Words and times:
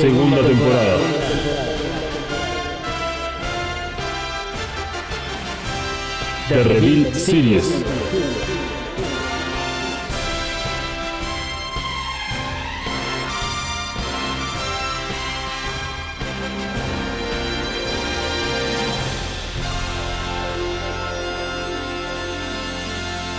Segunda 0.00 0.42
temporada. 0.42 1.19
The 6.50 6.64
Reveal 6.64 7.14
Series. 7.14 7.62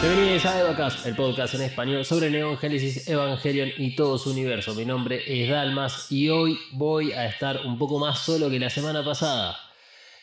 Bienvenidos 0.01 0.45
a 0.45 0.61
Evacast, 0.61 1.05
el 1.05 1.15
podcast 1.15 1.55
en 1.55 1.63
español 1.63 2.05
sobre 2.05 2.29
Neon 2.29 2.57
Genesis 2.57 3.09
Evangelion 3.09 3.71
y 3.77 3.93
todo 3.93 4.17
su 4.17 4.31
universo. 4.31 4.73
Mi 4.73 4.85
nombre 4.85 5.21
es 5.27 5.49
Dalmas 5.49 6.09
y 6.09 6.29
hoy 6.29 6.57
voy 6.71 7.11
a 7.11 7.25
estar 7.25 7.59
un 7.65 7.77
poco 7.77 7.99
más 7.99 8.19
solo 8.19 8.49
que 8.49 8.57
la 8.57 8.69
semana 8.69 9.03
pasada. 9.03 9.57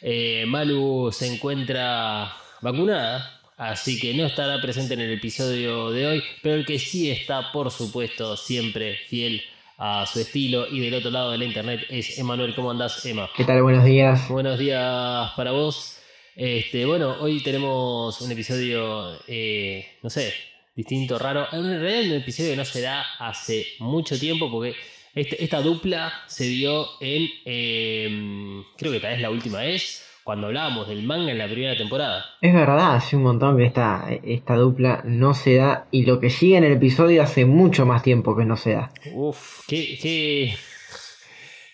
Eh, 0.01 0.47
Malu 0.47 1.11
se 1.13 1.27
encuentra 1.27 2.33
vacunada, 2.61 3.41
así 3.57 3.99
que 4.01 4.15
no 4.15 4.27
estará 4.27 4.61
presente 4.61 4.95
en 4.95 5.01
el 5.01 5.13
episodio 5.13 5.91
de 5.91 6.07
hoy, 6.07 6.23
pero 6.43 6.57
el 6.57 6.67
que 6.67 6.79
sí 6.79 7.11
está, 7.11 7.53
por 7.53 7.71
supuesto, 7.71 8.37
siempre 8.37 8.97
fiel 9.09 9.43
a 9.79 10.07
su 10.07 10.19
estilo 10.21 10.67
y 10.69 10.81
del 10.81 10.95
otro 10.95 11.11
lado 11.11 11.31
de 11.33 11.39
la 11.39 11.45
internet 11.45 11.87
es 11.89 12.19
Emanuel. 12.19 12.55
¿Cómo 12.55 12.71
andás, 12.71 13.05
Emma? 13.07 13.31
¿Qué 13.37 13.45
tal? 13.45 13.63
Buenos 13.63 13.85
días. 13.85 14.29
Buenos 14.29 14.59
días 14.59 15.31
para 15.37 15.53
vos. 15.53 15.99
Este, 16.35 16.85
bueno, 16.85 17.17
hoy 17.21 17.41
tenemos 17.43 18.21
un 18.21 18.31
episodio, 18.33 19.19
eh, 19.29 19.99
no 20.03 20.11
sé, 20.11 20.35
distinto, 20.75 21.19
raro. 21.19 21.47
En 21.53 21.81
realidad 21.81 22.17
un 22.17 22.23
episodio 22.23 22.51
que 22.51 22.57
no 22.57 22.65
se 22.65 22.81
da 22.81 23.03
hace 23.19 23.67
mucho 23.79 24.19
tiempo 24.19 24.51
porque 24.51 24.75
este- 25.15 25.43
esta 25.43 25.61
dupla 25.63 26.13
se 26.27 26.45
dio 26.45 26.87
en, 27.01 27.29
eh, 27.45 28.63
creo 28.77 28.93
que 28.93 29.01
tal 29.01 29.13
vez 29.13 29.21
la 29.21 29.31
última 29.31 29.61
vez, 29.61 30.08
cuando 30.29 30.49
hablábamos 30.49 30.87
del 30.87 31.05
manga 31.05 31.33
en 31.33 31.39
la 31.39 31.47
primera 31.49 31.75
temporada. 31.75 32.23
Es 32.43 32.53
verdad, 32.53 32.97
hace 32.97 33.17
un 33.17 33.23
montón 33.23 33.57
que 33.57 33.65
esta, 33.65 34.11
esta 34.23 34.57
dupla 34.57 35.01
no 35.07 35.33
se 35.33 35.55
da 35.55 35.89
y 35.91 36.05
lo 36.05 36.21
que 36.21 36.29
sigue 36.29 36.59
en 36.59 36.65
el 36.65 36.75
episodio 36.75 37.23
hace 37.23 37.47
mucho 37.47 37.87
más 37.87 38.03
tiempo 38.03 38.37
que 38.37 38.45
no 38.45 38.59
se 38.59 38.73
da. 38.73 38.93
Uf, 39.15 39.61
qué, 39.67 39.99
qué, 39.99 40.55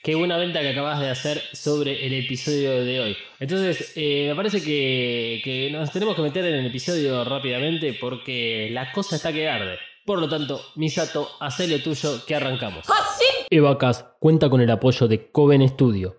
qué 0.04 0.14
buena 0.14 0.36
venta 0.36 0.60
que 0.60 0.68
acabas 0.68 1.00
de 1.00 1.10
hacer 1.10 1.42
sobre 1.52 2.06
el 2.06 2.12
episodio 2.12 2.84
de 2.84 3.00
hoy. 3.00 3.16
Entonces, 3.40 3.92
eh, 3.96 4.26
me 4.28 4.36
parece 4.36 4.62
que, 4.62 5.40
que 5.42 5.70
nos 5.72 5.90
tenemos 5.90 6.14
que 6.14 6.22
meter 6.22 6.44
en 6.44 6.54
el 6.54 6.66
episodio 6.66 7.24
rápidamente 7.24 7.96
porque 8.00 8.68
la 8.70 8.92
cosa 8.92 9.16
está 9.16 9.32
que 9.32 9.48
arde. 9.48 9.78
Por 10.06 10.20
lo 10.20 10.28
tanto, 10.28 10.60
Misato, 10.76 11.28
haz 11.40 11.58
lo 11.68 11.80
tuyo 11.80 12.24
que 12.24 12.36
arrancamos. 12.36 12.86
Evacas 13.50 14.06
cuenta 14.20 14.48
con 14.48 14.60
el 14.60 14.70
apoyo 14.70 15.08
de 15.08 15.32
Coven 15.32 15.68
Studio. 15.68 16.18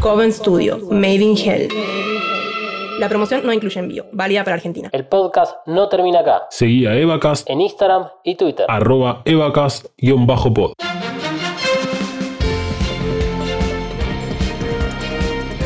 Coven 0.00 0.32
Studio, 0.32 0.78
Made 0.90 1.14
in 1.16 1.36
Hell. 1.36 1.68
La 2.98 3.08
promoción 3.08 3.42
no 3.44 3.52
incluye 3.52 3.78
envío, 3.78 4.06
válida 4.12 4.42
para 4.44 4.56
Argentina. 4.56 4.88
El 4.92 5.06
podcast 5.06 5.56
no 5.66 5.88
termina 5.88 6.20
acá. 6.20 6.46
Seguí 6.50 6.86
a 6.86 6.94
Evacast, 6.94 7.48
En 7.48 7.60
Instagram 7.60 8.08
y 8.24 8.34
Twitter. 8.36 8.66
arroba 8.68 9.22
Evacast-pod. 9.24 10.72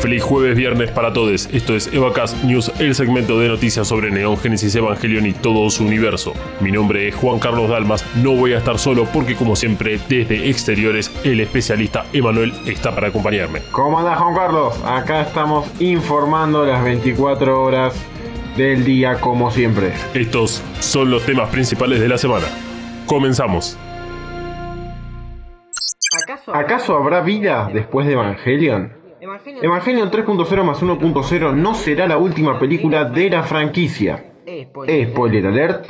Feliz 0.01 0.23
jueves, 0.23 0.55
viernes 0.55 0.91
para 0.91 1.13
todos. 1.13 1.47
Esto 1.51 1.75
es 1.75 1.91
Evacast 1.91 2.43
News, 2.43 2.71
el 2.79 2.93
segmento 2.93 3.39
de 3.39 3.47
noticias 3.47 3.87
sobre 3.87 4.11
Neon 4.11 4.37
Genesis 4.37 4.75
Evangelion 4.75 5.25
y 5.25 5.33
todo 5.33 5.67
su 5.69 5.83
universo. 5.83 6.33
Mi 6.59 6.71
nombre 6.71 7.07
es 7.07 7.15
Juan 7.15 7.39
Carlos 7.39 7.69
Dalmas. 7.69 8.05
No 8.17 8.33
voy 8.33 8.53
a 8.53 8.59
estar 8.59 8.77
solo 8.77 9.07
porque, 9.11 9.35
como 9.35 9.55
siempre, 9.55 9.99
desde 10.07 10.49
exteriores, 10.49 11.11
el 11.23 11.39
especialista 11.39 12.05
Emanuel 12.13 12.53
está 12.67 12.93
para 12.93 13.07
acompañarme. 13.07 13.61
¿Cómo 13.71 13.97
andás 13.97 14.19
Juan 14.19 14.35
Carlos? 14.35 14.79
Acá 14.85 15.21
estamos 15.21 15.67
informando 15.79 16.65
las 16.65 16.83
24 16.83 17.63
horas 17.63 17.95
del 18.55 18.85
día 18.85 19.19
como 19.19 19.49
siempre. 19.49 19.91
Estos 20.13 20.61
son 20.79 21.09
los 21.09 21.25
temas 21.25 21.49
principales 21.49 21.99
de 21.99 22.09
la 22.09 22.17
semana. 22.17 22.45
Comenzamos. 23.07 23.77
¿Acaso 26.53 26.95
habrá 26.95 27.21
vida 27.21 27.69
después 27.73 28.05
de 28.05 28.13
Evangelion? 28.13 29.04
Evangelion 29.61 30.11
3.0 30.11 30.63
más 30.63 30.81
1.0 30.83 31.55
no 31.55 31.73
será 31.73 32.07
la 32.07 32.17
última 32.17 32.59
película 32.59 33.05
de 33.05 33.29
la 33.31 33.43
franquicia. 33.43 34.23
Spoiler 35.11 35.47
alert, 35.47 35.87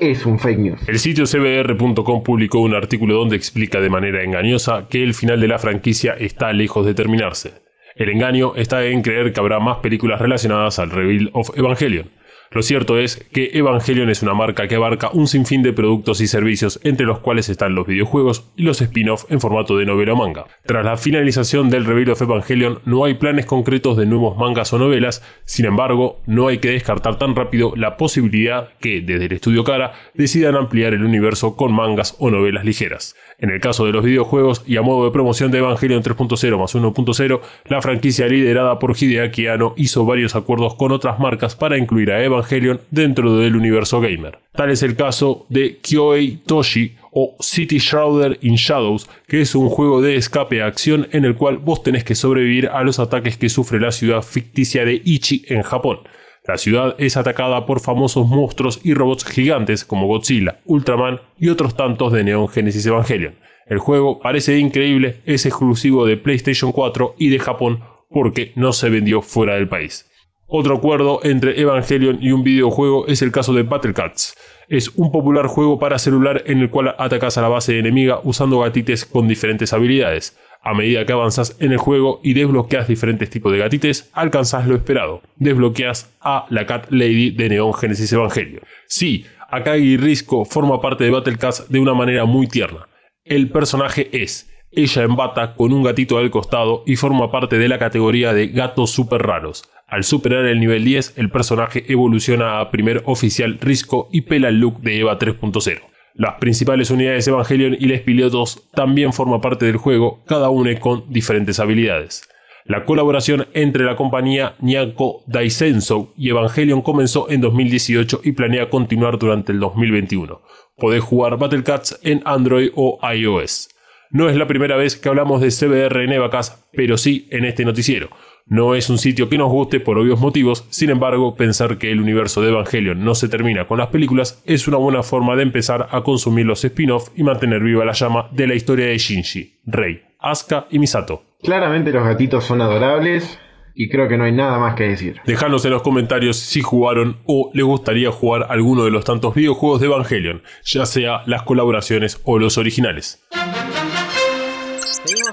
es 0.00 0.26
un 0.26 0.38
fake 0.38 0.58
news. 0.58 0.88
El 0.88 0.98
sitio 0.98 1.24
cbr.com 1.24 2.24
publicó 2.24 2.58
un 2.58 2.74
artículo 2.74 3.14
donde 3.14 3.36
explica 3.36 3.80
de 3.80 3.88
manera 3.88 4.24
engañosa 4.24 4.88
que 4.88 5.04
el 5.04 5.14
final 5.14 5.40
de 5.40 5.46
la 5.46 5.60
franquicia 5.60 6.14
está 6.14 6.52
lejos 6.52 6.84
de 6.84 6.94
terminarse. 6.94 7.52
El 7.94 8.08
engaño 8.08 8.54
está 8.56 8.84
en 8.84 9.02
creer 9.02 9.32
que 9.32 9.38
habrá 9.38 9.60
más 9.60 9.78
películas 9.78 10.20
relacionadas 10.20 10.80
al 10.80 10.90
reveal 10.90 11.30
of 11.34 11.56
Evangelion. 11.56 12.10
Lo 12.54 12.62
cierto 12.62 12.98
es 12.98 13.16
que 13.32 13.50
Evangelion 13.54 14.10
es 14.10 14.22
una 14.22 14.34
marca 14.34 14.68
que 14.68 14.74
abarca 14.74 15.10
un 15.14 15.26
sinfín 15.26 15.62
de 15.62 15.72
productos 15.72 16.20
y 16.20 16.26
servicios, 16.26 16.80
entre 16.84 17.06
los 17.06 17.20
cuales 17.20 17.48
están 17.48 17.74
los 17.74 17.86
videojuegos 17.86 18.50
y 18.56 18.62
los 18.64 18.82
spin-off 18.82 19.24
en 19.30 19.40
formato 19.40 19.78
de 19.78 19.86
novela 19.86 20.12
o 20.12 20.16
manga. 20.16 20.44
Tras 20.66 20.84
la 20.84 20.98
finalización 20.98 21.70
del 21.70 21.86
reveal 21.86 22.10
of 22.10 22.20
Evangelion, 22.20 22.80
no 22.84 23.06
hay 23.06 23.14
planes 23.14 23.46
concretos 23.46 23.96
de 23.96 24.04
nuevos 24.04 24.36
mangas 24.36 24.70
o 24.74 24.78
novelas, 24.78 25.22
sin 25.46 25.64
embargo, 25.64 26.20
no 26.26 26.48
hay 26.48 26.58
que 26.58 26.68
descartar 26.68 27.18
tan 27.18 27.34
rápido 27.34 27.72
la 27.74 27.96
posibilidad 27.96 28.68
que, 28.80 29.00
desde 29.00 29.24
el 29.24 29.32
estudio 29.32 29.64
Cara, 29.64 29.92
decidan 30.12 30.54
ampliar 30.54 30.92
el 30.92 31.04
universo 31.04 31.56
con 31.56 31.72
mangas 31.72 32.16
o 32.18 32.30
novelas 32.30 32.66
ligeras. 32.66 33.16
En 33.38 33.48
el 33.48 33.60
caso 33.60 33.86
de 33.86 33.92
los 33.92 34.04
videojuegos, 34.04 34.62
y 34.66 34.76
a 34.76 34.82
modo 34.82 35.06
de 35.06 35.10
promoción 35.10 35.50
de 35.50 35.58
Evangelion 35.58 36.02
3.0 36.02 36.58
más 36.58 36.74
1.0, 36.74 37.40
la 37.64 37.80
franquicia 37.80 38.28
liderada 38.28 38.78
por 38.78 38.94
Hideaki 38.94 39.46
Anno 39.46 39.72
hizo 39.78 40.04
varios 40.04 40.36
acuerdos 40.36 40.74
con 40.74 40.92
otras 40.92 41.18
marcas 41.18 41.56
para 41.56 41.78
incluir 41.78 42.12
a 42.12 42.22
Evangelion 42.22 42.41
dentro 42.90 43.36
del 43.38 43.56
universo 43.56 44.00
gamer. 44.00 44.38
Tal 44.52 44.70
es 44.70 44.82
el 44.82 44.96
caso 44.96 45.46
de 45.48 45.78
Kyoei 45.78 46.38
Toshi 46.46 46.96
o 47.10 47.36
City 47.40 47.78
Shrouder 47.78 48.38
in 48.42 48.56
Shadows, 48.56 49.08
que 49.28 49.40
es 49.40 49.54
un 49.54 49.68
juego 49.68 50.00
de 50.00 50.16
escape 50.16 50.62
a 50.62 50.66
acción 50.66 51.08
en 51.12 51.24
el 51.24 51.34
cual 51.36 51.58
vos 51.58 51.82
tenés 51.82 52.04
que 52.04 52.14
sobrevivir 52.14 52.68
a 52.68 52.82
los 52.82 52.98
ataques 52.98 53.36
que 53.36 53.48
sufre 53.48 53.80
la 53.80 53.92
ciudad 53.92 54.22
ficticia 54.22 54.84
de 54.84 55.00
Ichi 55.04 55.44
en 55.48 55.62
Japón. 55.62 56.00
La 56.46 56.58
ciudad 56.58 56.96
es 56.98 57.16
atacada 57.16 57.66
por 57.66 57.80
famosos 57.80 58.26
monstruos 58.26 58.80
y 58.82 58.94
robots 58.94 59.24
gigantes 59.24 59.84
como 59.84 60.08
Godzilla, 60.08 60.58
Ultraman 60.64 61.20
y 61.38 61.50
otros 61.50 61.76
tantos 61.76 62.12
de 62.12 62.24
Neon 62.24 62.48
Genesis 62.48 62.84
Evangelion. 62.86 63.36
El 63.66 63.78
juego 63.78 64.18
parece 64.18 64.58
increíble, 64.58 65.20
es 65.24 65.46
exclusivo 65.46 66.04
de 66.04 66.16
PlayStation 66.16 66.72
4 66.72 67.14
y 67.16 67.28
de 67.28 67.38
Japón 67.38 67.84
porque 68.10 68.52
no 68.56 68.72
se 68.72 68.90
vendió 68.90 69.22
fuera 69.22 69.54
del 69.54 69.68
país. 69.68 70.10
Otro 70.54 70.76
acuerdo 70.76 71.20
entre 71.22 71.58
Evangelion 71.58 72.18
y 72.20 72.30
un 72.30 72.44
videojuego 72.44 73.06
es 73.06 73.22
el 73.22 73.32
caso 73.32 73.54
de 73.54 73.62
Battle 73.62 73.94
Cats. 73.94 74.36
Es 74.68 74.90
un 74.96 75.10
popular 75.10 75.46
juego 75.46 75.78
para 75.78 75.98
celular 75.98 76.42
en 76.44 76.60
el 76.60 76.68
cual 76.68 76.94
atacas 76.98 77.38
a 77.38 77.40
la 77.40 77.48
base 77.48 77.78
enemiga 77.78 78.20
usando 78.22 78.58
gatites 78.58 79.06
con 79.06 79.26
diferentes 79.26 79.72
habilidades. 79.72 80.36
A 80.60 80.74
medida 80.74 81.06
que 81.06 81.14
avanzas 81.14 81.56
en 81.58 81.72
el 81.72 81.78
juego 81.78 82.20
y 82.22 82.34
desbloqueas 82.34 82.86
diferentes 82.86 83.30
tipos 83.30 83.50
de 83.50 83.60
gatites, 83.60 84.10
alcanzas 84.12 84.66
lo 84.66 84.74
esperado. 84.74 85.22
Desbloqueas 85.36 86.14
a 86.20 86.44
la 86.50 86.66
Cat 86.66 86.88
Lady 86.90 87.30
de 87.30 87.48
Neon 87.48 87.72
Genesis 87.72 88.12
Evangelion. 88.12 88.60
Sí, 88.86 89.24
Akagi 89.48 89.96
Risco 89.96 90.44
forma 90.44 90.82
parte 90.82 91.04
de 91.04 91.12
Battlecast 91.12 91.70
de 91.70 91.78
una 91.78 91.94
manera 91.94 92.26
muy 92.26 92.46
tierna. 92.46 92.88
El 93.24 93.48
personaje 93.48 94.10
es 94.12 94.50
ella 94.70 95.02
en 95.02 95.16
bata 95.16 95.54
con 95.54 95.72
un 95.72 95.82
gatito 95.82 96.18
al 96.18 96.30
costado 96.30 96.82
y 96.86 96.96
forma 96.96 97.30
parte 97.30 97.58
de 97.58 97.68
la 97.68 97.78
categoría 97.78 98.32
de 98.32 98.48
gatos 98.48 98.90
super 98.90 99.22
raros. 99.22 99.64
Al 99.92 100.04
superar 100.04 100.46
el 100.46 100.58
nivel 100.58 100.86
10, 100.86 101.18
el 101.18 101.28
personaje 101.28 101.84
evoluciona 101.86 102.60
a 102.60 102.70
primer 102.70 103.02
oficial 103.04 103.58
Risco 103.60 104.08
y 104.10 104.22
pela 104.22 104.48
el 104.48 104.58
look 104.58 104.80
de 104.80 104.98
Eva 105.00 105.18
3.0. 105.18 105.82
Las 106.14 106.36
principales 106.36 106.90
unidades 106.90 107.28
Evangelion 107.28 107.76
y 107.78 107.84
los 107.88 108.00
pilotos 108.00 108.70
también 108.72 109.12
forman 109.12 109.42
parte 109.42 109.66
del 109.66 109.76
juego, 109.76 110.24
cada 110.24 110.48
una 110.48 110.74
con 110.80 111.12
diferentes 111.12 111.60
habilidades. 111.60 112.26
La 112.64 112.86
colaboración 112.86 113.48
entre 113.52 113.84
la 113.84 113.94
compañía 113.94 114.54
Nyako 114.60 115.24
Daisenso 115.26 116.14
y 116.16 116.30
Evangelion 116.30 116.80
comenzó 116.80 117.28
en 117.28 117.42
2018 117.42 118.22
y 118.24 118.32
planea 118.32 118.70
continuar 118.70 119.18
durante 119.18 119.52
el 119.52 119.60
2021. 119.60 120.40
Podés 120.78 121.02
jugar 121.02 121.36
Battle 121.36 121.64
Cats 121.64 122.00
en 122.02 122.22
Android 122.24 122.70
o 122.76 122.98
iOS. 123.12 123.68
No 124.10 124.30
es 124.30 124.36
la 124.36 124.46
primera 124.46 124.76
vez 124.76 124.96
que 124.96 125.10
hablamos 125.10 125.42
de 125.42 125.48
CBR 125.48 126.04
en 126.04 126.12
Evacas, 126.12 126.66
pero 126.72 126.96
sí 126.96 127.28
en 127.30 127.44
este 127.44 127.66
noticiero. 127.66 128.08
No 128.46 128.74
es 128.74 128.90
un 128.90 128.98
sitio 128.98 129.28
que 129.28 129.38
nos 129.38 129.50
guste 129.50 129.80
por 129.80 129.98
obvios 129.98 130.20
motivos, 130.20 130.66
sin 130.70 130.90
embargo, 130.90 131.36
pensar 131.36 131.78
que 131.78 131.90
el 131.90 132.00
universo 132.00 132.42
de 132.42 132.50
Evangelion 132.50 133.04
no 133.04 133.14
se 133.14 133.28
termina 133.28 133.66
con 133.66 133.78
las 133.78 133.88
películas 133.88 134.42
es 134.44 134.68
una 134.68 134.76
buena 134.76 135.02
forma 135.02 135.36
de 135.36 135.42
empezar 135.42 135.88
a 135.90 136.02
consumir 136.02 136.46
los 136.46 136.64
spin-off 136.64 137.10
y 137.16 137.22
mantener 137.22 137.62
viva 137.62 137.84
la 137.84 137.92
llama 137.92 138.28
de 138.32 138.46
la 138.46 138.54
historia 138.54 138.86
de 138.86 138.98
Shinji, 138.98 139.60
Rei, 139.66 140.02
Asuka 140.18 140.66
y 140.70 140.78
Misato. 140.78 141.22
Claramente 141.42 141.92
los 141.92 142.04
gatitos 142.04 142.44
son 142.44 142.60
adorables 142.60 143.38
y 143.74 143.88
creo 143.88 144.08
que 144.08 144.18
no 144.18 144.24
hay 144.24 144.32
nada 144.32 144.58
más 144.58 144.74
que 144.74 144.84
decir. 144.84 145.20
Dejanos 145.24 145.64
en 145.64 145.72
los 145.72 145.82
comentarios 145.82 146.36
si 146.36 146.60
jugaron 146.60 147.18
o 147.26 147.50
les 147.54 147.64
gustaría 147.64 148.10
jugar 148.10 148.46
alguno 148.48 148.84
de 148.84 148.90
los 148.90 149.04
tantos 149.04 149.34
videojuegos 149.34 149.80
de 149.80 149.86
Evangelion, 149.86 150.42
ya 150.64 150.86
sea 150.86 151.22
las 151.26 151.42
colaboraciones 151.42 152.20
o 152.24 152.38
los 152.38 152.58
originales. 152.58 153.24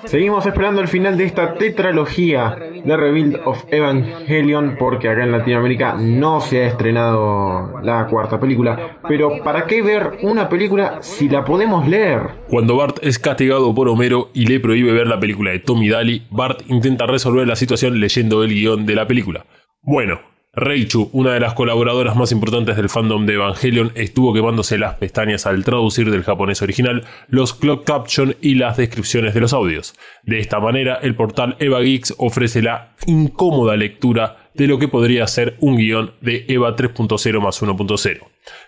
Seguimos 0.06 0.45
esperando 0.45 0.81
el 0.81 0.88
final 0.88 1.18
de 1.18 1.25
esta 1.25 1.54
tetralogía 1.54 2.56
de 2.83 2.98
Rebuild 2.98 3.39
of 3.45 3.63
Evangelion 3.69 4.75
porque 4.80 5.10
acá 5.10 5.24
en 5.24 5.31
Latinoamérica 5.31 5.95
no 5.95 6.42
se 6.42 6.63
ha 6.63 6.68
estrenado 6.68 7.80
la 7.83 8.07
cuarta 8.07 8.39
película. 8.39 9.00
Pero 9.07 9.44
¿para 9.44 9.66
qué 9.66 9.81
ver 9.81 10.19
una 10.24 10.50
película 10.50 10.98
si 11.01 11.30
la 11.30 11.45
podemos 11.45 11.88
leer? 11.88 12.21
Cuando 12.50 12.77
Bart 12.77 12.98
es 13.01 13.19
castigado 13.19 13.74
por 13.75 13.89
Homero 13.89 14.30
y 14.33 14.45
le 14.45 14.60
prohíbe 14.60 14.94
ver 14.94 15.07
la 15.07 15.19
película 15.19 15.51
de 15.51 15.60
Tommy 15.60 15.89
Daly, 15.89 16.27
Bart 16.31 16.62
intenta 16.68 17.06
resolver 17.06 17.48
la 17.48 17.56
situación 17.56 18.00
leyendo 18.00 18.44
el 18.44 18.50
guion 18.50 18.86
de 18.86 18.95
la 18.95 19.07
película. 19.07 19.45
Bueno, 19.81 20.19
Reichu, 20.51 21.11
una 21.13 21.35
de 21.35 21.39
las 21.39 21.53
colaboradoras 21.53 22.15
más 22.15 22.31
importantes 22.31 22.75
del 22.75 22.89
fandom 22.89 23.27
de 23.27 23.35
Evangelion, 23.35 23.91
estuvo 23.93 24.33
quemándose 24.33 24.79
las 24.79 24.95
pestañas 24.95 25.45
al 25.45 25.63
traducir 25.63 26.09
del 26.09 26.23
japonés 26.23 26.63
original 26.63 27.03
los 27.27 27.53
clock 27.53 27.85
caption 27.85 28.35
y 28.41 28.55
las 28.55 28.75
descripciones 28.75 29.35
de 29.35 29.41
los 29.41 29.53
audios. 29.53 29.93
De 30.23 30.39
esta 30.39 30.59
manera, 30.59 30.95
el 31.03 31.13
portal 31.13 31.55
Eva 31.59 31.81
Geeks 31.81 32.15
ofrece 32.17 32.63
la 32.63 32.95
incómoda 33.05 33.77
lectura 33.77 34.49
de 34.55 34.65
lo 34.65 34.79
que 34.79 34.87
podría 34.87 35.27
ser 35.27 35.55
un 35.59 35.77
guion 35.77 36.13
de 36.19 36.45
Eva 36.47 36.75
3.0 36.75 37.41
más 37.41 37.61
1.0. 37.61 38.19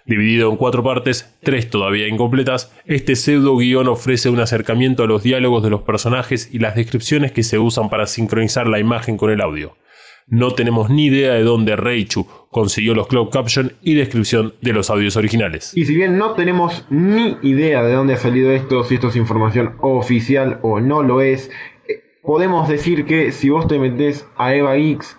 Dividido 0.05 0.51
en 0.51 0.57
cuatro 0.57 0.83
partes, 0.83 1.35
tres 1.41 1.67
todavía 1.67 2.07
incompletas, 2.07 2.71
este 2.85 3.15
pseudo 3.15 3.57
guion 3.57 3.87
ofrece 3.87 4.29
un 4.29 4.39
acercamiento 4.39 5.01
a 5.01 5.07
los 5.07 5.23
diálogos 5.23 5.63
de 5.63 5.71
los 5.71 5.81
personajes 5.81 6.47
y 6.53 6.59
las 6.59 6.75
descripciones 6.75 7.31
que 7.31 7.41
se 7.41 7.57
usan 7.57 7.89
para 7.89 8.05
sincronizar 8.05 8.67
la 8.67 8.77
imagen 8.77 9.17
con 9.17 9.31
el 9.31 9.41
audio. 9.41 9.75
No 10.31 10.51
tenemos 10.51 10.89
ni 10.89 11.07
idea 11.07 11.33
de 11.33 11.43
dónde 11.43 11.75
Reichu 11.75 12.25
consiguió 12.51 12.93
los 12.93 13.07
cloud 13.07 13.27
caption 13.31 13.73
y 13.81 13.95
descripción 13.95 14.53
de 14.61 14.71
los 14.71 14.89
audios 14.89 15.17
originales. 15.17 15.73
Y 15.75 15.83
si 15.83 15.93
bien 15.93 16.17
no 16.17 16.35
tenemos 16.35 16.85
ni 16.89 17.35
idea 17.41 17.83
de 17.83 17.91
dónde 17.91 18.13
ha 18.13 18.17
salido 18.17 18.49
esto, 18.51 18.85
si 18.85 18.95
esto 18.95 19.09
es 19.09 19.17
información 19.17 19.75
oficial 19.81 20.59
o 20.61 20.79
no 20.79 21.03
lo 21.03 21.19
es, 21.19 21.51
eh, 21.85 22.21
podemos 22.23 22.69
decir 22.69 23.03
que 23.03 23.33
si 23.33 23.49
vos 23.49 23.67
te 23.67 23.77
metés 23.77 24.25
a 24.37 24.55
Eva 24.55 24.77
X, 24.77 25.17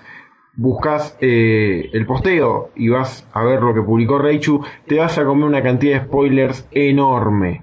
buscas 0.54 1.14
eh, 1.20 1.90
el 1.92 2.06
posteo 2.06 2.70
y 2.74 2.88
vas 2.88 3.28
a 3.34 3.44
ver 3.44 3.60
lo 3.60 3.74
que 3.74 3.82
publicó 3.82 4.16
Reichu, 4.16 4.64
te 4.86 4.94
vas 4.94 5.18
a 5.18 5.26
comer 5.26 5.44
una 5.44 5.62
cantidad 5.62 6.00
de 6.00 6.06
spoilers 6.06 6.66
enorme. 6.70 7.60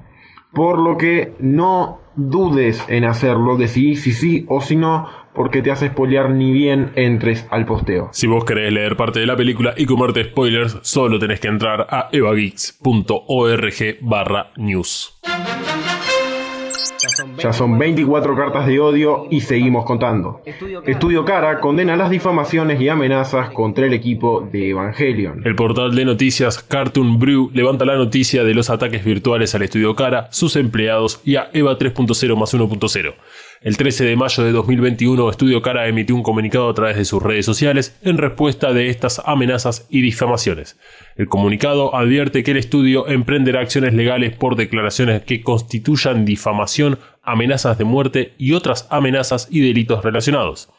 Por 0.53 0.77
lo 0.77 0.97
que 0.97 1.33
no 1.39 1.99
dudes 2.15 2.83
en 2.89 3.05
hacerlo, 3.05 3.57
decidí 3.57 3.95
si 3.95 4.11
sí 4.11 4.45
o 4.49 4.61
si 4.61 4.75
no, 4.75 5.07
porque 5.39 5.61
te 5.61 5.71
hace 5.71 5.87
spoilear 5.87 6.31
ni 6.31 6.51
bien 6.51 6.91
entres 6.95 7.47
al 7.49 7.65
posteo. 7.65 8.09
Si 8.11 8.27
vos 8.27 8.43
querés 8.43 8.73
leer 8.73 8.97
parte 8.97 9.21
de 9.21 9.25
la 9.25 9.37
película 9.37 9.73
y 9.77 9.85
comerte 9.85 10.25
spoilers, 10.25 10.79
solo 10.81 11.17
tenés 11.17 11.39
que 11.39 11.47
entrar 11.47 11.87
a 11.89 12.09
evageeks.org 12.11 13.97
barra 14.01 14.51
news. 14.57 15.17
Ya 17.37 17.53
son 17.53 17.77
24 17.77 18.35
cartas 18.35 18.67
de 18.67 18.81
odio 18.81 19.27
y 19.29 19.39
seguimos 19.39 19.85
contando. 19.85 20.41
Estudio 20.85 21.23
Cara 21.23 21.61
condena 21.61 21.95
las 21.95 22.09
difamaciones 22.09 22.81
y 22.81 22.89
amenazas 22.89 23.51
contra 23.51 23.85
el 23.85 23.93
equipo 23.93 24.41
de 24.51 24.71
Evangelion. 24.71 25.41
El 25.45 25.55
portal 25.55 25.95
de 25.95 26.03
noticias 26.03 26.61
Cartoon 26.61 27.17
Brew 27.17 27.49
levanta 27.53 27.85
la 27.85 27.95
noticia 27.95 28.43
de 28.43 28.53
los 28.53 28.69
ataques 28.69 29.05
virtuales 29.05 29.55
al 29.55 29.61
Estudio 29.61 29.95
Cara, 29.95 30.27
sus 30.31 30.57
empleados 30.57 31.21
y 31.23 31.37
a 31.37 31.49
EVA 31.53 31.77
3.0 31.77 32.35
más 32.35 32.53
1.0. 32.53 33.13
El 33.61 33.75
13 33.75 34.05
de 34.05 34.15
mayo 34.15 34.45
de 34.45 34.53
2021, 34.53 35.29
Estudio 35.29 35.61
Cara 35.61 35.85
emitió 35.89 36.15
un 36.15 36.23
comunicado 36.23 36.69
a 36.69 36.73
través 36.73 36.95
de 36.95 37.03
sus 37.03 37.21
redes 37.21 37.45
sociales 37.45 37.93
en 38.03 38.17
respuesta 38.17 38.71
de 38.71 38.87
estas 38.87 39.21
amenazas 39.25 39.85
y 39.89 40.01
difamaciones. 40.01 40.79
El 41.17 41.27
comunicado 41.27 41.93
advierte 41.93 42.43
que 42.43 42.51
el 42.51 42.57
estudio 42.57 43.09
emprenderá 43.09 43.59
acciones 43.59 43.93
legales 43.93 44.33
por 44.33 44.55
declaraciones 44.55 45.23
que 45.23 45.41
constituyan 45.41 46.23
difamación, 46.23 46.99
amenazas 47.21 47.77
de 47.77 47.83
muerte 47.83 48.33
y 48.37 48.53
otras 48.53 48.87
amenazas 48.91 49.49
y 49.51 49.59
delitos 49.59 50.05
relacionados. 50.05 50.69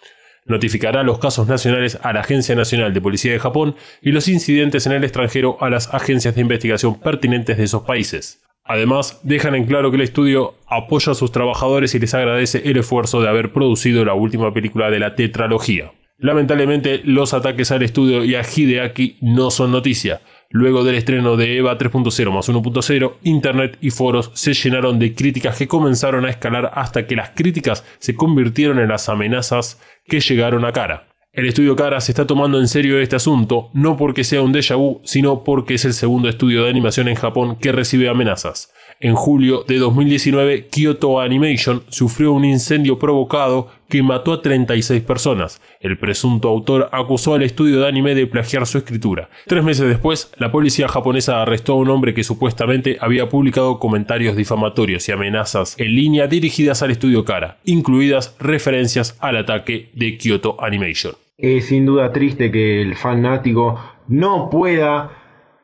Notificará 0.47 1.03
los 1.03 1.19
casos 1.19 1.49
nacionales 1.49 1.99
a 2.03 2.15
la 2.15 2.21
Agencia 2.21 2.55
Nacional 2.55 2.95
de 2.95 3.03
Policía 3.03 3.33
de 3.33 3.41
Japón 3.41 3.77
y 4.01 4.13
los 4.13 4.27
incidentes 4.27 4.87
en 4.87 4.93
el 4.93 5.05
extranjero 5.05 5.59
a 5.61 5.69
las 5.69 5.93
agencias 5.93 6.35
de 6.35 6.41
investigación 6.41 6.99
pertinentes 6.99 7.59
de 7.59 7.65
esos 7.65 7.83
países. 7.83 8.41
Además, 8.71 9.19
dejan 9.25 9.57
en 9.57 9.67
claro 9.67 9.91
que 9.91 9.97
el 9.97 10.03
estudio 10.03 10.55
apoya 10.69 11.11
a 11.11 11.17
sus 11.17 11.33
trabajadores 11.33 11.93
y 11.97 11.99
les 11.99 12.15
agradece 12.15 12.63
el 12.65 12.77
esfuerzo 12.77 13.21
de 13.21 13.29
haber 13.29 13.53
producido 13.53 14.05
la 14.05 14.15
última 14.15 14.55
película 14.55 14.93
de 14.93 15.01
la 15.01 15.17
tetralogía. 15.17 15.91
Lamentablemente, 16.19 17.01
los 17.03 17.35
ataques 17.35 17.73
al 17.73 17.83
estudio 17.83 18.23
y 18.23 18.37
a 18.37 18.43
Hideaki 18.43 19.17
no 19.23 19.51
son 19.51 19.73
noticia. 19.73 20.21
Luego 20.51 20.85
del 20.85 20.95
estreno 20.95 21.37
de 21.37 21.57
EVA 21.57 21.79
3.0 21.79 22.31
más 22.31 22.49
1.0, 22.49 23.15
Internet 23.25 23.77
y 23.81 23.91
foros 23.91 24.31
se 24.35 24.55
llenaron 24.55 25.01
de 25.01 25.17
críticas 25.17 25.59
que 25.59 25.67
comenzaron 25.67 26.25
a 26.25 26.31
escalar 26.31 26.71
hasta 26.73 27.09
que 27.09 27.17
las 27.17 27.31
críticas 27.31 27.85
se 27.99 28.15
convirtieron 28.15 28.79
en 28.79 28.87
las 28.87 29.09
amenazas 29.09 29.81
que 30.07 30.21
llegaron 30.21 30.65
a 30.65 30.71
cara. 30.71 31.10
El 31.33 31.47
estudio 31.47 31.77
Cara 31.77 32.01
se 32.01 32.11
está 32.11 32.27
tomando 32.27 32.59
en 32.59 32.67
serio 32.67 32.99
este 32.99 33.15
asunto, 33.15 33.71
no 33.73 33.97
porque 33.97 34.25
sea 34.25 34.43
un 34.43 34.53
déjà 34.53 34.75
vu, 34.77 35.01
sino 35.05 35.45
porque 35.45 35.75
es 35.75 35.85
el 35.85 35.95
segundo 35.95 36.29
estudio 36.29 36.65
de 36.65 36.71
animación 36.71 37.07
en 37.07 37.15
Japón 37.15 37.55
que 37.55 37.71
recibe 37.71 38.09
amenazas. 38.09 38.73
En 38.99 39.15
julio 39.15 39.63
de 39.63 39.79
2019, 39.79 40.67
Kyoto 40.67 41.21
Animation 41.21 41.85
sufrió 41.89 42.33
un 42.33 42.45
incendio 42.45 42.99
provocado 42.99 43.69
que 43.91 44.03
mató 44.03 44.33
a 44.33 44.41
36 44.41 45.03
personas. 45.03 45.61
El 45.81 45.99
presunto 45.99 46.49
autor 46.49 46.89
acusó 46.93 47.35
al 47.35 47.43
estudio 47.43 47.81
de 47.81 47.89
anime 47.89 48.15
de 48.15 48.27
plagiar 48.27 48.67
su 48.67 48.79
escritura. 48.79 49.29
Tres 49.47 49.63
meses 49.63 49.87
después, 49.87 50.33
la 50.39 50.51
policía 50.51 50.89
japonesa 50.89 51.43
arrestó 51.43 51.75
a 51.75 51.77
un 51.77 51.91
hombre 51.91 52.15
que 52.15 52.25
supuestamente 52.25 52.97
había 53.01 53.29
publicado 53.29 53.79
comentarios 53.79 54.37
difamatorios 54.37 55.07
y 55.09 55.13
amenazas 55.13 55.75
en 55.79 55.95
línea 55.95 56.27
dirigidas 56.27 56.83
al 56.83 56.93
estudio 56.93 57.27
Cara, 57.27 57.59
incluidas 57.65 58.37
referencias 58.41 59.19
al 59.21 59.37
ataque 59.37 59.91
de 59.93 60.17
Kyoto 60.17 60.57
Animation. 60.63 61.15
Es 61.37 61.67
sin 61.67 61.87
duda 61.87 62.13
triste 62.13 62.51
que 62.51 62.83
el 62.83 62.95
fanático 62.97 63.81
no 64.09 64.49
pueda 64.51 65.20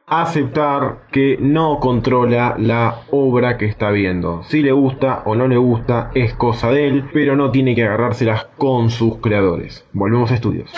aceptar 0.08 1.08
que 1.10 1.36
no 1.40 1.80
controla 1.80 2.54
la 2.58 3.00
obra 3.10 3.58
que 3.58 3.66
está 3.66 3.90
viendo. 3.90 4.44
Si 4.44 4.62
le 4.62 4.70
gusta 4.70 5.22
o 5.24 5.34
no 5.34 5.48
le 5.48 5.56
gusta 5.56 6.12
es 6.14 6.32
cosa 6.34 6.70
de 6.70 6.86
él, 6.86 7.10
pero 7.12 7.34
no 7.34 7.50
tiene 7.50 7.74
que 7.74 7.82
agarrárselas 7.82 8.46
con 8.56 8.90
sus 8.90 9.16
creadores. 9.16 9.84
Volvemos 9.92 10.30
a 10.30 10.36
estudios. 10.36 10.70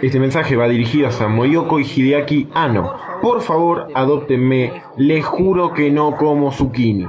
Este 0.00 0.18
mensaje 0.18 0.56
va 0.56 0.68
dirigido 0.68 1.08
a 1.08 1.28
Moyoko 1.28 1.80
y 1.80 1.84
Hideaki 1.84 2.48
Ano. 2.54 2.94
Por 3.20 3.42
favor, 3.42 3.88
adóptenme. 3.94 4.82
Les 4.96 5.22
juro 5.22 5.74
que 5.74 5.90
no 5.90 6.16
como 6.16 6.50
zucchini. 6.50 7.06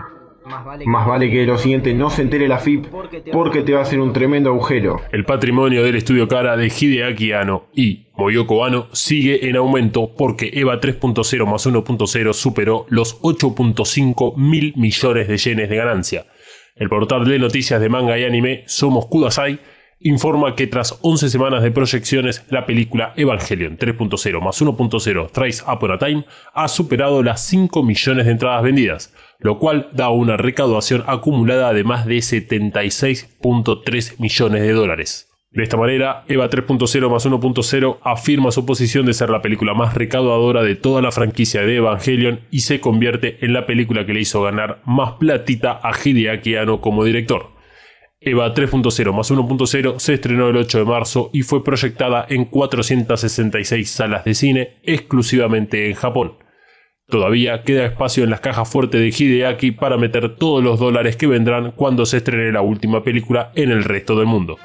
Más 0.85 1.07
vale 1.07 1.29
que 1.29 1.45
lo 1.45 1.57
siguiente 1.57 1.93
no 1.93 2.09
se 2.09 2.21
entere 2.21 2.47
la 2.47 2.59
FIP 2.59 2.87
porque 3.31 3.61
te 3.61 3.73
va 3.73 3.79
a 3.79 3.83
hacer 3.83 3.99
un 3.99 4.13
tremendo 4.13 4.49
agujero. 4.49 5.01
El 5.11 5.25
patrimonio 5.25 5.83
del 5.83 5.95
estudio 5.95 6.27
Cara 6.27 6.57
de 6.57 6.67
Hideaki 6.67 7.31
Anno 7.31 7.65
y 7.73 8.07
Moyoko 8.15 8.63
Ano 8.63 8.87
sigue 8.91 9.49
en 9.49 9.55
aumento 9.55 10.11
porque 10.15 10.51
EVA 10.53 10.79
3.0 10.79 11.45
más 11.45 11.65
1.0 11.65 12.33
superó 12.33 12.85
los 12.89 13.19
8.5 13.21 14.35
mil 14.37 14.73
millones 14.75 15.27
de 15.27 15.37
yenes 15.37 15.69
de 15.69 15.75
ganancia. 15.75 16.25
El 16.75 16.89
portal 16.89 17.25
de 17.25 17.39
noticias 17.39 17.79
de 17.79 17.89
manga 17.89 18.17
y 18.17 18.23
anime 18.23 18.63
Somos 18.65 19.05
Kudasai 19.07 19.59
informa 20.03 20.55
que 20.55 20.67
tras 20.67 20.99
11 21.01 21.29
semanas 21.29 21.63
de 21.63 21.71
proyecciones, 21.71 22.45
la 22.49 22.65
película 22.65 23.13
Evangelion 23.15 23.77
3.0 23.77 24.41
más 24.41 24.61
1.0 24.61 25.31
Thrice 25.31 25.63
Upon 25.71 25.91
a 25.91 25.97
Time 25.97 26.25
ha 26.53 26.67
superado 26.67 27.23
las 27.23 27.45
5 27.45 27.83
millones 27.83 28.25
de 28.25 28.31
entradas 28.31 28.63
vendidas, 28.63 29.13
lo 29.43 29.59
cual 29.59 29.89
da 29.91 30.09
una 30.09 30.37
recaudación 30.37 31.03
acumulada 31.05 31.73
de 31.73 31.83
más 31.83 32.05
de 32.05 32.17
76.3 32.17 34.19
millones 34.19 34.61
de 34.61 34.71
dólares. 34.71 35.29
De 35.51 35.61
esta 35.61 35.77
manera, 35.77 36.23
EVA 36.27 36.49
3.0 36.49 37.11
más 37.11 37.27
1.0 37.27 37.97
afirma 38.01 38.51
su 38.51 38.65
posición 38.65 39.05
de 39.05 39.13
ser 39.13 39.29
la 39.29 39.43
película 39.43 39.75
más 39.75 39.93
recaudadora 39.93 40.63
de 40.63 40.75
toda 40.75 41.03
la 41.03 41.11
franquicia 41.11 41.61
de 41.61 41.75
Evangelion 41.75 42.39
y 42.49 42.61
se 42.61 42.79
convierte 42.79 43.45
en 43.45 43.53
la 43.53 43.67
película 43.67 44.03
que 44.05 44.13
le 44.13 44.21
hizo 44.21 44.41
ganar 44.41 44.81
más 44.85 45.13
platita 45.19 45.79
a 45.83 45.91
Hideaki 45.91 46.55
Anno 46.55 46.81
como 46.81 47.03
director. 47.03 47.51
EVA 48.21 48.55
3.0 48.55 49.13
más 49.13 49.29
1.0 49.29 49.99
se 49.99 50.13
estrenó 50.13 50.47
el 50.47 50.57
8 50.57 50.79
de 50.79 50.85
marzo 50.85 51.29
y 51.33 51.43
fue 51.43 51.63
proyectada 51.63 52.25
en 52.29 52.45
466 52.45 53.91
salas 53.91 54.23
de 54.23 54.33
cine 54.33 54.77
exclusivamente 54.83 55.89
en 55.89 55.95
Japón. 55.95 56.42
Todavía 57.07 57.63
queda 57.63 57.85
espacio 57.85 58.23
en 58.23 58.29
las 58.29 58.39
cajas 58.39 58.69
fuertes 58.69 59.01
de 59.01 59.07
Hideaki 59.07 59.71
para 59.71 59.97
meter 59.97 60.35
todos 60.35 60.63
los 60.63 60.79
dólares 60.79 61.17
que 61.17 61.27
vendrán 61.27 61.71
cuando 61.71 62.05
se 62.05 62.17
estrene 62.17 62.51
la 62.51 62.61
última 62.61 63.03
película 63.03 63.51
en 63.55 63.71
el 63.71 63.83
resto 63.83 64.15
del 64.15 64.25
mundo. 64.25 64.57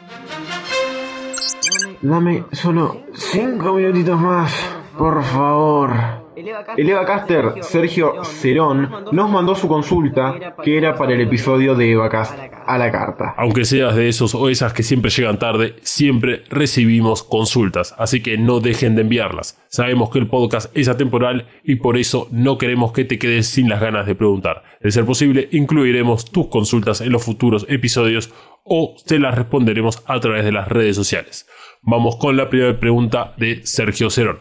Dame 2.01 2.45
solo 2.53 3.03
cinco 3.13 3.75
minutitos 3.75 4.21
más, 4.21 4.55
por 4.97 5.23
favor. 5.25 6.28
El 6.77 6.89
Evacaster 6.89 7.55
Sergio 7.63 8.23
Cerón 8.23 8.89
nos 9.11 9.29
mandó 9.29 9.57
su 9.57 9.67
consulta 9.67 10.55
que 10.63 10.79
era 10.79 10.95
para 10.95 11.15
el 11.15 11.21
episodio 11.21 11.75
de 11.75 11.91
Evacast 11.91 12.39
a 12.65 12.79
la 12.79 12.93
carta. 12.93 13.35
Aunque 13.37 13.65
seas 13.65 13.97
de 13.97 14.09
esos 14.09 14.37
o 14.37 14.49
esas 14.49 14.73
que 14.73 14.85
siempre 14.85 15.11
llegan 15.11 15.41
tarde, 15.41 15.75
siempre 15.83 16.45
recibimos 16.49 17.25
consultas, 17.25 17.93
así 17.99 18.23
que 18.23 18.39
no 18.39 18.61
dejen 18.61 18.95
de 18.95 19.03
enviarlas. 19.03 19.61
Sabemos 19.67 20.11
que 20.11 20.21
el 20.21 20.29
podcast 20.29 20.71
es 20.77 20.87
atemporal 20.87 21.49
y 21.65 21.77
por 21.77 21.97
eso 21.97 22.29
no 22.31 22.57
queremos 22.57 22.93
que 22.93 23.05
te 23.05 23.19
quedes 23.19 23.49
sin 23.49 23.69
las 23.69 23.81
ganas 23.81 24.07
de 24.07 24.15
preguntar. 24.15 24.63
De 24.81 24.93
ser 24.93 25.05
posible, 25.05 25.49
incluiremos 25.51 26.31
tus 26.31 26.47
consultas 26.47 27.01
en 27.01 27.11
los 27.11 27.25
futuros 27.25 27.67
episodios 27.69 28.33
o 28.63 28.95
te 29.07 29.19
las 29.19 29.35
responderemos 29.35 30.05
a 30.07 30.21
través 30.21 30.45
de 30.45 30.53
las 30.53 30.69
redes 30.69 30.95
sociales. 30.95 31.49
Vamos 31.83 32.17
con 32.17 32.37
la 32.37 32.49
primera 32.49 32.79
pregunta 32.79 33.35
de 33.39 33.67
Sergio 33.67 34.11
Cerón. 34.11 34.39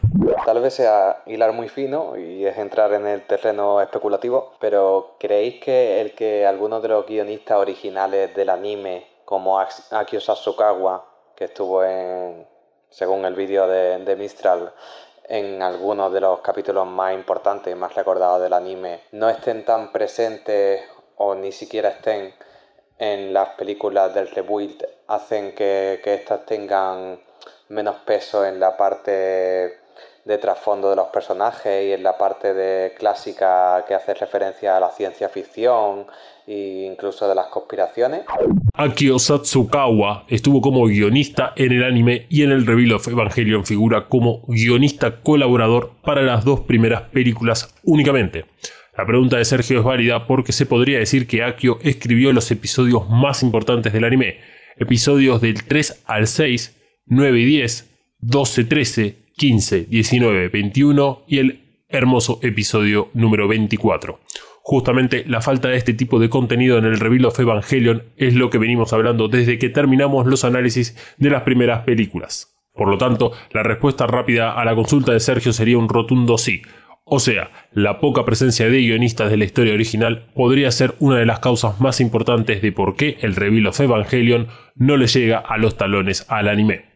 Tal 0.47 0.61
vez 0.61 0.75
sea 0.75 1.23
hilar 1.25 1.51
muy 1.51 1.67
fino 1.67 2.15
y 2.17 2.45
es 2.45 2.57
entrar 2.57 2.93
en 2.93 3.05
el 3.05 3.27
terreno 3.27 3.81
especulativo, 3.81 4.53
pero 4.61 5.17
¿creéis 5.19 5.59
que 5.59 5.99
el 5.99 6.15
que 6.15 6.47
algunos 6.47 6.81
de 6.81 6.87
los 6.87 7.05
guionistas 7.05 7.57
originales 7.57 8.33
del 8.33 8.49
anime, 8.49 9.05
como 9.25 9.59
Akio 9.59 10.21
Sasukawa, 10.21 11.03
que 11.35 11.43
estuvo 11.43 11.83
en, 11.83 12.47
según 12.89 13.25
el 13.25 13.35
vídeo 13.35 13.67
de, 13.67 14.15
Mistral, 14.15 14.71
en 15.27 15.61
algunos 15.61 16.13
de 16.13 16.21
los 16.21 16.39
capítulos 16.39 16.87
más 16.87 17.13
importantes 17.13 17.75
más 17.75 17.93
recordados 17.93 18.41
del 18.41 18.53
anime, 18.53 19.01
no 19.11 19.29
estén 19.29 19.65
tan 19.65 19.91
presentes 19.91 20.81
o 21.17 21.35
ni 21.35 21.51
siquiera 21.51 21.89
estén 21.89 22.33
en 22.99 23.33
las 23.33 23.49
películas 23.55 24.13
del 24.13 24.29
rebuild, 24.29 24.81
hacen 25.07 25.53
que, 25.53 25.99
que 26.01 26.13
estas 26.13 26.45
tengan 26.45 27.19
menos 27.67 27.97
peso 28.05 28.45
en 28.45 28.61
la 28.61 28.77
parte 28.77 29.85
de 30.27 30.37
trasfondo 30.37 30.89
de 30.89 30.97
los 30.97 31.07
personajes 31.07 31.85
y 31.87 31.93
en 31.93 32.03
la 32.03 32.17
parte 32.17 32.93
clásica 32.97 33.85
que 33.87 33.93
hace 33.93 34.13
referencia 34.13 34.75
a 34.75 34.79
la 34.79 34.89
ciencia 34.89 35.29
ficción 35.29 36.05
e 36.45 36.87
incluso 36.91 37.27
de 37.27 37.35
las 37.35 37.47
conspiraciones. 37.47 38.25
Akio 38.73 39.17
Satsukawa 39.17 40.25
estuvo 40.27 40.61
como 40.61 40.85
guionista 40.85 41.53
en 41.55 41.71
el 41.71 41.83
anime 41.83 42.27
y 42.29 42.43
en 42.43 42.51
el 42.51 42.67
Reveal 42.67 42.93
of 42.93 43.07
Evangelion 43.07 43.65
figura 43.65 44.07
como 44.07 44.41
guionista 44.47 45.21
colaborador 45.21 45.91
para 46.03 46.21
las 46.21 46.43
dos 46.43 46.59
primeras 46.61 47.03
películas 47.03 47.73
únicamente. 47.83 48.45
La 48.97 49.05
pregunta 49.05 49.37
de 49.37 49.45
Sergio 49.45 49.79
es 49.79 49.85
válida 49.85 50.27
porque 50.27 50.51
se 50.51 50.65
podría 50.65 50.99
decir 50.99 51.27
que 51.27 51.43
Akio 51.43 51.79
escribió 51.81 52.33
los 52.33 52.51
episodios 52.51 53.09
más 53.09 53.43
importantes 53.43 53.93
del 53.93 54.03
anime, 54.03 54.39
episodios 54.77 55.39
del 55.39 55.63
3 55.63 56.03
al 56.05 56.27
6 56.27 56.73
9 57.09 57.39
y 57.39 57.45
10, 57.45 57.89
12, 58.19 58.63
13, 58.65 59.15
15, 59.37 59.85
19, 59.85 60.49
21 60.49 61.25
y 61.27 61.37
el 61.37 61.61
hermoso 61.89 62.39
episodio 62.41 63.09
número 63.13 63.47
24. 63.47 64.19
Justamente 64.63 65.25
la 65.27 65.41
falta 65.41 65.67
de 65.67 65.77
este 65.77 65.93
tipo 65.93 66.17
de 66.17 66.27
contenido 66.27 66.79
en 66.79 66.85
el 66.85 66.99
Reveal 66.99 67.25
of 67.25 67.39
Evangelion 67.39 68.03
es 68.17 68.33
lo 68.33 68.49
que 68.49 68.57
venimos 68.57 68.93
hablando 68.93 69.27
desde 69.27 69.59
que 69.59 69.69
terminamos 69.69 70.25
los 70.25 70.43
análisis 70.43 70.97
de 71.17 71.29
las 71.29 71.43
primeras 71.43 71.83
películas. 71.83 72.57
Por 72.73 72.89
lo 72.89 72.97
tanto, 72.97 73.31
la 73.51 73.61
respuesta 73.61 74.07
rápida 74.07 74.59
a 74.59 74.65
la 74.65 74.73
consulta 74.73 75.13
de 75.13 75.19
Sergio 75.19 75.53
sería 75.53 75.77
un 75.77 75.87
rotundo 75.87 76.39
sí. 76.39 76.63
O 77.05 77.19
sea, 77.19 77.51
la 77.71 77.99
poca 77.99 78.25
presencia 78.25 78.67
de 78.67 78.79
guionistas 78.79 79.29
de 79.29 79.37
la 79.37 79.45
historia 79.45 79.75
original 79.75 80.25
podría 80.33 80.71
ser 80.71 80.95
una 80.97 81.17
de 81.17 81.27
las 81.27 81.39
causas 81.39 81.79
más 81.79 82.01
importantes 82.01 82.63
de 82.63 82.71
por 82.71 82.95
qué 82.95 83.17
el 83.21 83.35
Reveal 83.35 83.67
of 83.67 83.79
Evangelion 83.79 84.47
no 84.75 84.97
le 84.97 85.05
llega 85.05 85.37
a 85.37 85.59
los 85.59 85.77
talones 85.77 86.25
al 86.27 86.47
anime. 86.47 86.86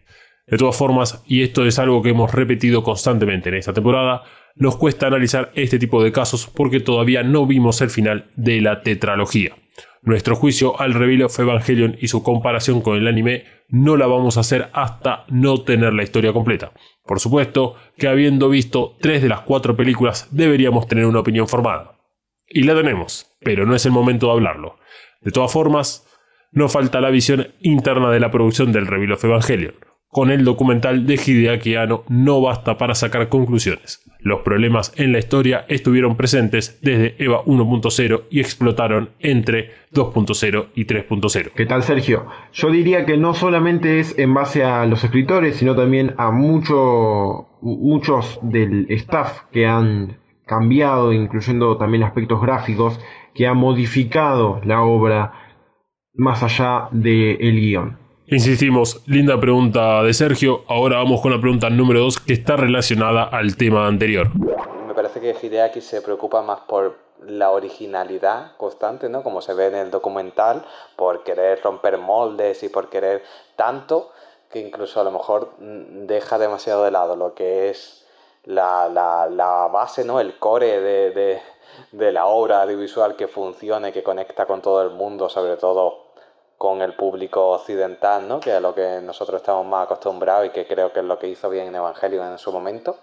De 0.52 0.58
todas 0.58 0.76
formas, 0.76 1.24
y 1.26 1.44
esto 1.44 1.66
es 1.66 1.80
algo 1.80 2.02
que 2.02 2.10
hemos 2.10 2.34
repetido 2.34 2.84
constantemente 2.84 3.48
en 3.48 3.56
esta 3.56 3.72
temporada, 3.72 4.24
nos 4.56 4.76
cuesta 4.76 5.08
analizar 5.08 5.50
este 5.56 5.80
tipo 5.80 6.04
de 6.04 6.12
casos 6.12 6.52
porque 6.54 6.82
todavía 6.82 7.24
no 7.24 7.48
vimos 7.48 7.80
el 7.80 7.90
final 7.90 8.30
de 8.36 8.60
la 8.60 8.82
tetralogía. 8.82 9.56
Nuestro 10.02 10.36
juicio 10.36 10.78
al 10.82 10.94
reveal 10.94 11.24
of 11.24 11.40
Evangelion 11.40 11.96
y 12.02 12.10
su 12.10 12.22
comparación 12.22 12.82
con 12.82 12.98
el 12.98 13.08
anime 13.08 13.46
no 13.70 13.96
la 13.96 14.08
vamos 14.08 14.36
a 14.36 14.42
hacer 14.42 14.70
hasta 14.74 15.24
no 15.30 15.62
tener 15.62 15.94
la 15.94 16.04
historia 16.04 16.34
completa. 16.34 16.74
Por 17.06 17.22
supuesto 17.22 17.76
que 17.98 18.10
habiendo 18.10 18.50
visto 18.50 18.98
tres 19.00 19.22
de 19.22 19.30
las 19.30 19.42
cuatro 19.42 19.78
películas 19.78 20.28
deberíamos 20.32 20.86
tener 20.86 21.06
una 21.06 21.22
opinión 21.22 21.48
formada. 21.48 21.94
Y 22.50 22.64
la 22.64 22.76
tenemos, 22.76 23.28
pero 23.40 23.66
no 23.66 23.74
es 23.74 23.86
el 23.86 23.94
momento 23.94 24.26
de 24.26 24.34
hablarlo. 24.34 24.76
De 25.22 25.32
todas 25.32 25.54
formas, 25.54 26.06
no 26.52 26.68
falta 26.68 27.00
la 27.00 27.10
visión 27.10 27.54
interna 27.62 28.10
de 28.12 28.20
la 28.20 28.32
producción 28.32 28.74
del 28.74 28.88
reveal 28.88 29.14
of 29.14 29.24
Evangelion 29.24 29.91
con 30.12 30.30
el 30.30 30.44
documental 30.44 31.06
de 31.08 31.16
Hideaki 31.16 31.76
Anno 31.76 32.04
no 32.10 32.42
basta 32.42 32.78
para 32.78 32.96
sacar 32.96 33.30
conclusiones. 33.30 34.04
Los 34.20 34.42
problemas 34.42 34.94
en 34.98 35.14
la 35.14 35.20
historia 35.20 35.66
estuvieron 35.70 36.18
presentes 36.18 36.80
desde 36.82 37.16
EVA 37.18 37.44
1.0 37.46 38.24
y 38.30 38.42
explotaron 38.42 39.12
entre 39.20 39.72
2.0 39.94 40.68
y 40.76 40.86
3.0. 40.86 41.52
¿Qué 41.56 41.66
tal 41.66 41.82
Sergio? 41.82 42.28
Yo 42.52 42.70
diría 42.70 43.06
que 43.06 43.18
no 43.18 43.34
solamente 43.34 44.00
es 44.00 44.20
en 44.20 44.34
base 44.34 44.66
a 44.66 44.86
los 44.86 45.04
escritores, 45.04 45.56
sino 45.56 45.76
también 45.76 46.14
a 46.18 46.30
mucho, 46.32 47.48
muchos 47.62 48.38
del 48.44 48.88
staff 48.90 49.44
que 49.52 49.66
han 49.66 50.18
cambiado, 50.46 51.14
incluyendo 51.14 51.78
también 51.78 52.04
aspectos 52.04 52.42
gráficos, 52.42 53.00
que 53.34 53.48
han 53.48 53.58
modificado 53.58 54.60
la 54.66 54.82
obra 54.82 55.32
más 56.14 56.44
allá 56.44 56.90
del 56.92 57.60
guion. 57.62 58.01
Insistimos, 58.34 59.04
linda 59.08 59.38
pregunta 59.38 60.04
de 60.04 60.14
Sergio. 60.14 60.64
Ahora 60.70 61.00
vamos 61.00 61.20
con 61.20 61.34
la 61.34 61.42
pregunta 61.42 61.70
número 61.70 62.00
2 62.00 62.22
que 62.22 62.32
está 62.32 62.56
relacionada 62.56 63.24
al 63.24 63.58
tema 63.58 63.88
anterior. 63.88 64.30
Me 64.88 64.94
parece 64.94 65.20
que 65.20 65.36
Hideaki 65.36 65.82
se 65.82 66.02
preocupa 66.02 66.42
más 66.42 66.62
por 66.62 66.96
la 67.28 67.52
originalidad 67.52 68.56
constante, 68.56 69.10
¿no? 69.10 69.22
Como 69.22 69.42
se 69.42 69.54
ve 69.54 69.68
en 69.68 69.76
el 69.76 69.92
documental, 69.92 70.64
por 70.96 71.26
querer 71.26 71.62
romper 71.62 71.98
moldes 71.98 72.64
y 72.64 72.70
por 72.70 72.90
querer 72.90 73.22
tanto 73.58 74.14
que 74.50 74.60
incluso 74.60 75.02
a 75.02 75.04
lo 75.04 75.12
mejor 75.12 75.52
deja 75.60 76.40
demasiado 76.40 76.86
de 76.86 76.92
lado 76.92 77.18
lo 77.18 77.34
que 77.34 77.70
es 77.70 78.08
la, 78.46 79.68
base, 79.74 80.06
¿no? 80.06 80.22
El 80.22 80.40
core 80.40 80.80
de, 80.80 81.12
de, 81.12 81.42
de 81.92 82.12
la 82.14 82.28
obra 82.28 82.62
audiovisual 82.62 83.18
que 83.18 83.28
funcione, 83.28 83.92
que 83.92 84.04
conecta 84.04 84.46
con 84.46 84.62
todo 84.62 84.82
el 84.84 84.92
mundo, 84.92 85.28
sobre 85.28 85.58
todo 85.58 86.11
con 86.62 86.84
el 86.84 86.94
público 86.94 87.50
occidental, 87.54 88.28
¿no? 88.28 88.40
que 88.40 88.52
es 88.52 88.56
a 88.58 88.60
lo 88.60 88.76
que 88.76 89.02
nosotros 89.02 89.42
estamos 89.42 89.66
más 89.66 89.86
acostumbrados 89.86 90.46
y 90.46 90.50
que 90.52 90.68
creo 90.68 90.94
que 90.94 91.00
es 91.00 91.06
lo 91.06 91.18
que 91.18 91.28
hizo 91.28 91.50
bien 91.50 91.66
en 91.66 91.74
Evangelio 91.74 92.24
en 92.24 92.38
su 92.38 92.52
momento. 92.52 92.98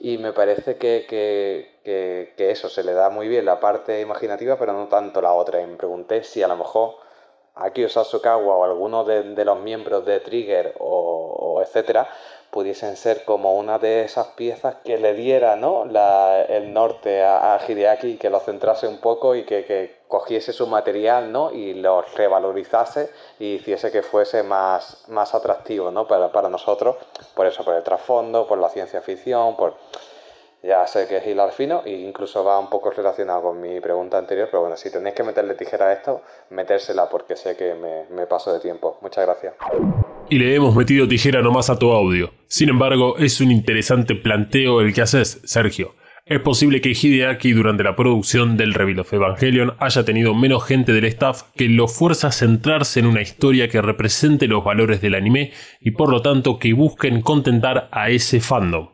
Y 0.00 0.18
me 0.18 0.32
parece 0.32 0.76
que, 0.76 1.06
que, 1.08 2.32
que, 2.36 2.50
eso, 2.50 2.68
se 2.68 2.82
le 2.82 2.92
da 2.92 3.10
muy 3.10 3.28
bien 3.28 3.44
la 3.44 3.60
parte 3.60 4.00
imaginativa, 4.00 4.58
pero 4.58 4.72
no 4.72 4.88
tanto 4.88 5.22
la 5.22 5.34
otra. 5.34 5.62
Y 5.62 5.66
me 5.68 5.76
pregunté 5.76 6.24
si 6.24 6.42
a 6.42 6.48
lo 6.48 6.56
mejor 6.56 6.96
Akio 7.54 7.88
Sasukawa 7.88 8.56
o 8.56 8.64
alguno 8.64 9.04
de, 9.04 9.44
los 9.44 9.60
miembros 9.60 10.04
de 10.04 10.18
Trigger 10.18 10.74
o, 10.80 11.36
o 11.38 11.62
etcétera 11.62 12.08
pudiesen 12.54 12.96
ser 12.96 13.24
como 13.24 13.56
una 13.56 13.80
de 13.80 14.04
esas 14.04 14.28
piezas 14.28 14.76
que 14.84 14.96
le 14.96 15.14
diera 15.14 15.56
¿no? 15.56 15.84
la, 15.86 16.40
el 16.42 16.72
norte 16.72 17.20
a, 17.20 17.54
a, 17.54 17.60
Hideaki, 17.66 18.16
que 18.16 18.30
lo 18.30 18.38
centrase 18.38 18.86
un 18.86 18.98
poco 18.98 19.34
y 19.34 19.42
que, 19.42 19.96
cogiese 20.14 20.52
su 20.52 20.68
material 20.68 21.32
¿no? 21.32 21.50
y 21.50 21.74
lo 21.74 22.02
revalorizase 22.16 23.10
y 23.40 23.54
hiciese 23.54 23.90
que 23.90 24.02
fuese 24.02 24.44
más, 24.44 25.06
más 25.08 25.34
atractivo 25.34 25.90
¿no? 25.90 26.06
para, 26.06 26.30
para 26.30 26.48
nosotros, 26.48 26.94
por 27.34 27.46
eso, 27.46 27.64
por 27.64 27.74
el 27.74 27.82
trasfondo, 27.82 28.46
por 28.46 28.58
la 28.58 28.68
ciencia 28.68 29.00
ficción, 29.00 29.56
por... 29.56 29.74
Ya 30.62 30.86
sé 30.86 31.06
que 31.06 31.18
es 31.18 31.26
hilar 31.26 31.52
fino 31.52 31.82
e 31.84 31.90
incluso 31.90 32.42
va 32.42 32.58
un 32.58 32.70
poco 32.70 32.90
relacionado 32.90 33.42
con 33.42 33.60
mi 33.60 33.80
pregunta 33.80 34.16
anterior, 34.16 34.48
pero 34.50 34.62
bueno, 34.62 34.78
si 34.78 34.90
tenéis 34.90 35.14
que 35.14 35.22
meterle 35.22 35.54
tijera 35.56 35.88
a 35.88 35.92
esto, 35.92 36.22
metérsela 36.50 37.10
porque 37.10 37.36
sé 37.36 37.54
que 37.54 37.74
me, 37.74 38.06
me 38.08 38.26
paso 38.26 38.50
de 38.50 38.60
tiempo. 38.60 38.96
Muchas 39.02 39.26
gracias. 39.26 39.54
y 40.30 40.38
le 40.38 40.54
hemos 40.54 40.74
metido 40.74 41.06
tijera 41.06 41.42
nomás 41.42 41.68
a 41.68 41.78
tu 41.78 41.92
audio. 41.92 42.30
Sin 42.46 42.70
embargo, 42.70 43.18
es 43.18 43.42
un 43.42 43.50
interesante 43.50 44.14
planteo 44.14 44.80
el 44.80 44.94
que 44.94 45.02
haces, 45.02 45.42
Sergio. 45.44 45.96
Es 46.26 46.40
posible 46.40 46.80
que 46.80 46.92
Hideaki 46.92 47.52
durante 47.52 47.84
la 47.84 47.96
producción 47.96 48.56
del 48.56 48.72
Reveal 48.72 49.00
of 49.00 49.12
Evangelion 49.12 49.74
haya 49.78 50.06
tenido 50.06 50.34
menos 50.34 50.64
gente 50.64 50.94
del 50.94 51.04
staff 51.04 51.42
que 51.54 51.68
lo 51.68 51.86
fuerza 51.86 52.28
a 52.28 52.32
centrarse 52.32 53.00
en 53.00 53.06
una 53.06 53.20
historia 53.20 53.68
que 53.68 53.82
represente 53.82 54.48
los 54.48 54.64
valores 54.64 55.02
del 55.02 55.16
anime 55.16 55.52
y 55.82 55.90
por 55.90 56.08
lo 56.08 56.22
tanto 56.22 56.58
que 56.58 56.72
busquen 56.72 57.20
contentar 57.20 57.90
a 57.92 58.08
ese 58.08 58.40
fandom. 58.40 58.88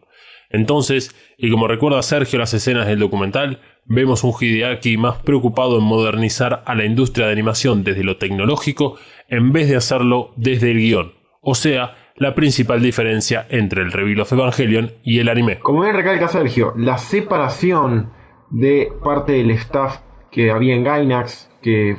Entonces, 0.48 1.14
y 1.38 1.52
como 1.52 1.68
recuerda 1.68 2.02
Sergio 2.02 2.40
las 2.40 2.52
escenas 2.52 2.88
del 2.88 2.98
documental, 2.98 3.60
vemos 3.84 4.24
un 4.24 4.32
Hideaki 4.32 4.96
más 4.96 5.18
preocupado 5.22 5.78
en 5.78 5.84
modernizar 5.84 6.64
a 6.66 6.74
la 6.74 6.84
industria 6.84 7.26
de 7.26 7.32
animación 7.32 7.84
desde 7.84 8.02
lo 8.02 8.16
tecnológico 8.16 8.98
en 9.28 9.52
vez 9.52 9.68
de 9.68 9.76
hacerlo 9.76 10.32
desde 10.34 10.72
el 10.72 10.78
guion. 10.78 11.12
O 11.42 11.54
sea, 11.54 11.94
la 12.20 12.34
principal 12.34 12.82
diferencia 12.82 13.46
entre 13.48 13.80
el 13.80 13.92
Reveal 13.92 14.20
of 14.20 14.32
Evangelion 14.32 14.92
y 15.02 15.20
el 15.20 15.30
anime. 15.30 15.58
Como 15.58 15.80
bien 15.80 15.96
recalca 15.96 16.28
Sergio, 16.28 16.74
la 16.76 16.98
separación 16.98 18.12
de 18.50 18.92
parte 19.02 19.32
del 19.32 19.50
staff 19.52 20.00
que 20.30 20.50
había 20.50 20.74
en 20.74 20.84
Gainax, 20.84 21.50
que 21.62 21.96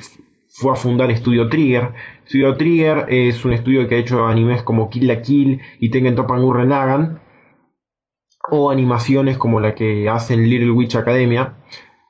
fue 0.47 0.73
a 0.73 0.75
fundar 0.75 1.13
Studio 1.17 1.49
Trigger. 1.49 1.93
Studio 2.27 2.55
Trigger 2.55 3.05
es 3.09 3.43
un 3.45 3.53
estudio 3.53 3.87
que 3.87 3.95
ha 3.95 3.97
hecho 3.97 4.27
animes 4.27 4.61
como 4.61 4.91
Kill 4.91 5.07
la 5.07 5.23
Kill 5.23 5.59
y 5.79 5.89
Tengen 5.89 6.15
Toppan 6.15 6.43
Gurren 6.43 7.19
o 8.51 8.69
animaciones 8.69 9.39
como 9.39 9.59
la 9.59 9.73
que 9.73 10.07
hacen 10.07 10.47
Little 10.47 10.71
Witch 10.71 10.97
Academia. 10.97 11.55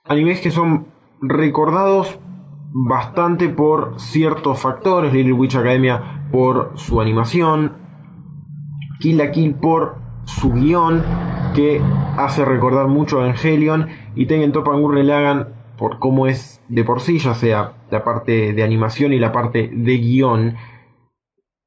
Animes 0.04 0.42
que 0.42 0.52
son 0.52 0.88
recordados 1.22 2.20
bastante 2.74 3.48
por 3.48 4.02
ciertos 4.02 4.60
factores. 4.60 5.14
Little 5.14 5.34
Witch 5.34 5.56
Academia 5.56 6.28
por 6.30 6.74
su 6.76 7.00
animación, 7.00 7.80
Kill 9.02 9.18
la 9.18 9.32
Kill 9.32 9.56
por 9.56 9.96
su 10.26 10.54
guion, 10.54 11.04
que 11.56 11.82
hace 12.18 12.46
recordar 12.46 12.88
mucho 12.88 13.20
a 13.20 13.24
Evangelion, 13.24 13.88
y 14.16 14.28
Tengen 14.28 14.52
Toppa 14.52 14.74
Gurren 14.76 15.08
Lagann 15.08 15.48
por 15.78 15.98
cómo 15.98 16.28
es 16.28 16.64
de 16.70 16.84
por 16.84 17.02
sí, 17.02 17.18
ya 17.18 17.34
sea 17.34 17.74
la 17.90 18.04
parte 18.04 18.54
de 18.54 18.64
animación 18.64 19.14
y 19.14 19.20
la 19.20 19.32
parte 19.32 19.70
de 19.74 19.98
guion. 19.98 20.56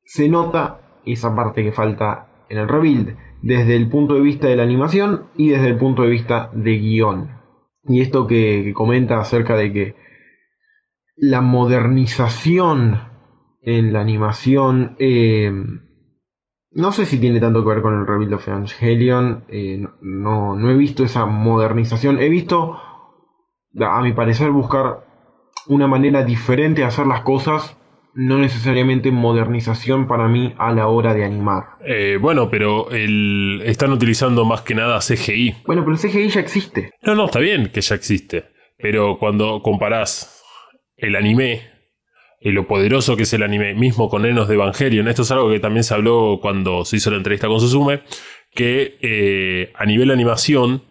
Se 0.05 0.29
nota 0.29 1.01
esa 1.05 1.35
parte 1.35 1.65
que 1.65 1.73
falta 1.73 2.29
en 2.49 2.59
el 2.59 2.69
rebuild, 2.69 3.17
desde 3.43 3.75
el 3.75 3.89
punto 3.89 4.15
de 4.15 4.21
vista 4.21 4.47
de 4.47 4.57
la 4.57 4.63
animación 4.63 5.25
y 5.37 5.49
desde 5.49 5.69
el 5.69 5.77
punto 5.77 6.03
de 6.03 6.11
vista 6.11 6.51
de 6.55 6.79
guion. 6.79 7.31
Y 7.87 8.01
esto 8.01 8.27
que, 8.27 8.73
comenta 8.73 9.19
acerca 9.19 9.57
de 9.57 9.73
que 9.73 9.97
la 11.17 11.41
modernización 11.41 13.01
en 13.63 13.93
la 13.93 14.01
animación 14.01 14.95
eh, 14.99 15.53
no 16.75 16.91
sé 16.93 17.07
si 17.07 17.19
tiene 17.19 17.41
tanto 17.41 17.63
que 17.63 17.71
ver 17.71 17.83
con 17.83 17.99
el 17.99 18.07
Rebuild 18.07 18.35
of 18.35 18.49
Evangelion. 18.49 19.45
Eh, 19.49 19.87
no, 20.01 20.57
no 20.57 20.71
he 20.71 20.77
visto 20.77 21.05
esa 21.05 21.25
modernización. 21.25 22.19
He 22.19 22.29
visto, 22.29 22.79
a 23.81 24.03
mi 24.03 24.13
parecer, 24.13 24.51
buscar 24.51 25.05
una 25.67 25.87
manera 25.87 26.25
diferente 26.25 26.81
de 26.81 26.89
hacer 26.89 27.07
las 27.07 27.21
cosas. 27.21 27.79
No 28.17 28.39
necesariamente 28.39 29.11
modernización 29.11 30.07
para 30.07 30.29
mí 30.29 30.55
a 30.59 30.73
la 30.73 30.87
hora 30.87 31.15
de 31.15 31.25
animar. 31.25 31.65
Eh, 31.85 32.19
bueno, 32.21 32.49
pero 32.49 32.91
el, 32.91 33.63
están 33.65 33.93
utilizando 33.93 34.45
más 34.45 34.63
que 34.63 34.75
nada 34.75 34.99
CGI. 35.01 35.63
Bueno, 35.67 35.85
pero 35.85 35.97
el 35.97 36.01
CGI 36.01 36.29
ya 36.29 36.41
existe. 36.41 36.93
No, 37.03 37.15
no, 37.15 37.25
está 37.25 37.41
bien 37.41 37.71
que 37.73 37.81
ya 37.81 37.95
existe. 37.95 38.45
Pero 38.79 39.19
cuando 39.19 39.63
comparás 39.63 40.43
el 40.97 41.17
anime 41.17 41.74
y 42.45 42.53
lo 42.53 42.69
poderoso 42.69 43.17
que 43.17 43.23
es 43.23 43.33
el 43.33 43.43
anime, 43.43 43.73
mismo 43.73 44.11
con 44.11 44.27
Enos 44.27 44.49
de 44.49 44.55
Evangelion. 44.55 45.09
Esto 45.09 45.23
es 45.23 45.31
algo 45.31 45.51
que 45.51 45.61
también 45.61 45.83
se 45.83 45.95
habló 45.95 46.41
cuando 46.43 46.85
se 46.85 46.97
hizo 46.97 47.11
la 47.11 47.17
entrevista 47.17 47.49
con 47.49 47.59
Susume, 47.59 48.03
que 48.53 48.99
eh, 49.01 49.73
a 49.75 49.87
nivel 49.87 50.11
animación, 50.11 50.85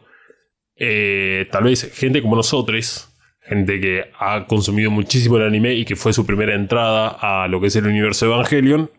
eh, 0.75 1.47
tal 1.51 1.65
vez 1.65 1.93
gente 1.93 2.23
como 2.23 2.35
nosotros, 2.35 3.07
gente 3.43 3.79
que 3.79 4.05
ha 4.19 4.47
consumido 4.47 4.89
muchísimo 4.89 5.37
el 5.37 5.43
anime 5.43 5.75
y 5.75 5.85
que 5.85 5.95
fue 5.95 6.11
su 6.11 6.25
primera 6.25 6.55
entrada 6.55 7.09
a 7.21 7.47
lo 7.47 7.61
que 7.61 7.67
es 7.67 7.75
el 7.75 7.85
universo 7.85 8.25
de 8.25 8.33
Evangelion, 8.33 8.89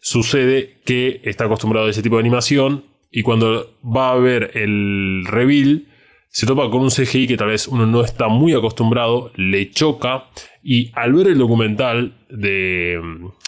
sucede 0.00 0.80
que 0.86 1.20
está 1.24 1.44
acostumbrado 1.44 1.88
a 1.88 1.90
ese 1.90 2.02
tipo 2.02 2.16
de 2.16 2.20
animación 2.20 2.86
y 3.10 3.22
cuando 3.22 3.78
va 3.84 4.12
a 4.12 4.16
ver 4.16 4.52
el 4.54 5.26
reveal, 5.26 5.88
se 6.30 6.46
topa 6.46 6.70
con 6.70 6.80
un 6.80 6.90
CGI 6.90 7.26
que 7.26 7.36
tal 7.36 7.48
vez 7.48 7.68
uno 7.68 7.84
no 7.84 8.02
está 8.02 8.28
muy 8.28 8.54
acostumbrado, 8.54 9.30
le 9.36 9.70
choca 9.70 10.30
y 10.62 10.92
al 10.94 11.12
ver 11.12 11.26
el 11.28 11.38
documental 11.38 12.14
de, 12.30 13.00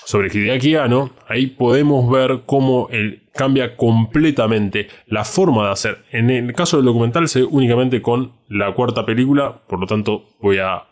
sobre 0.05 0.29
Hideaki 0.29 0.75
Anno, 0.77 1.13
ahí 1.29 1.47
podemos 1.47 2.11
ver 2.11 2.43
cómo 2.45 2.89
él 2.91 3.29
cambia 3.33 3.77
completamente 3.77 4.89
la 5.07 5.25
forma 5.25 5.67
de 5.67 5.73
hacer. 5.73 6.05
En 6.11 6.31
el 6.31 6.53
caso 6.55 6.77
del 6.77 6.87
documental 6.87 7.29
se 7.29 7.41
ve 7.41 7.47
únicamente 7.49 8.03
con 8.03 8.33
la 8.49 8.73
cuarta 8.75 9.07
película, 9.07 9.63
por 9.69 9.81
lo 9.81 9.87
tanto 9.87 10.37
voy 10.41 10.59
a 10.59 10.85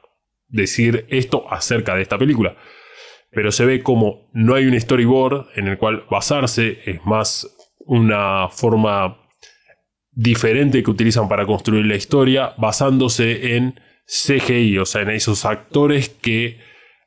decir 0.48 1.06
esto 1.08 1.44
acerca 1.50 1.96
de 1.96 2.02
esta 2.02 2.18
película. 2.18 2.56
Pero 3.30 3.50
se 3.50 3.64
ve 3.64 3.82
como 3.82 4.30
no 4.32 4.54
hay 4.54 4.66
un 4.66 4.78
storyboard 4.78 5.46
en 5.56 5.68
el 5.68 5.78
cual 5.78 6.04
basarse, 6.11 6.80
es 6.85 7.04
más 7.04 7.48
una 7.80 8.48
forma 8.48 9.18
diferente 10.12 10.82
que 10.82 10.90
utilizan 10.90 11.28
para 11.28 11.46
construir 11.46 11.87
la 11.87 11.96
historia, 11.96 12.52
basándose 12.58 13.56
en 13.56 13.80
CGI, 14.12 14.79
o 14.79 14.85
sea, 14.85 15.03
en 15.03 15.11
esos 15.11 15.44
actores 15.44 16.09
que 16.11 16.61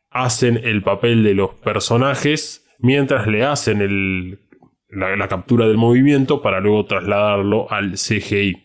hacen 0.09 0.59
el 0.63 0.81
papel 0.81 1.23
de 1.23 1.35
los 1.35 1.51
personajes 1.51 2.65
mientras 2.79 3.27
le 3.27 3.43
hacen 3.43 4.39
la, 4.89 5.27
captura 5.27 5.67
del 5.67 5.77
movimiento 5.77 6.41
para 6.41 6.59
luego 6.59 6.85
trasladarlo 6.85 7.71
al 7.71 7.93
CGI. 7.93 8.63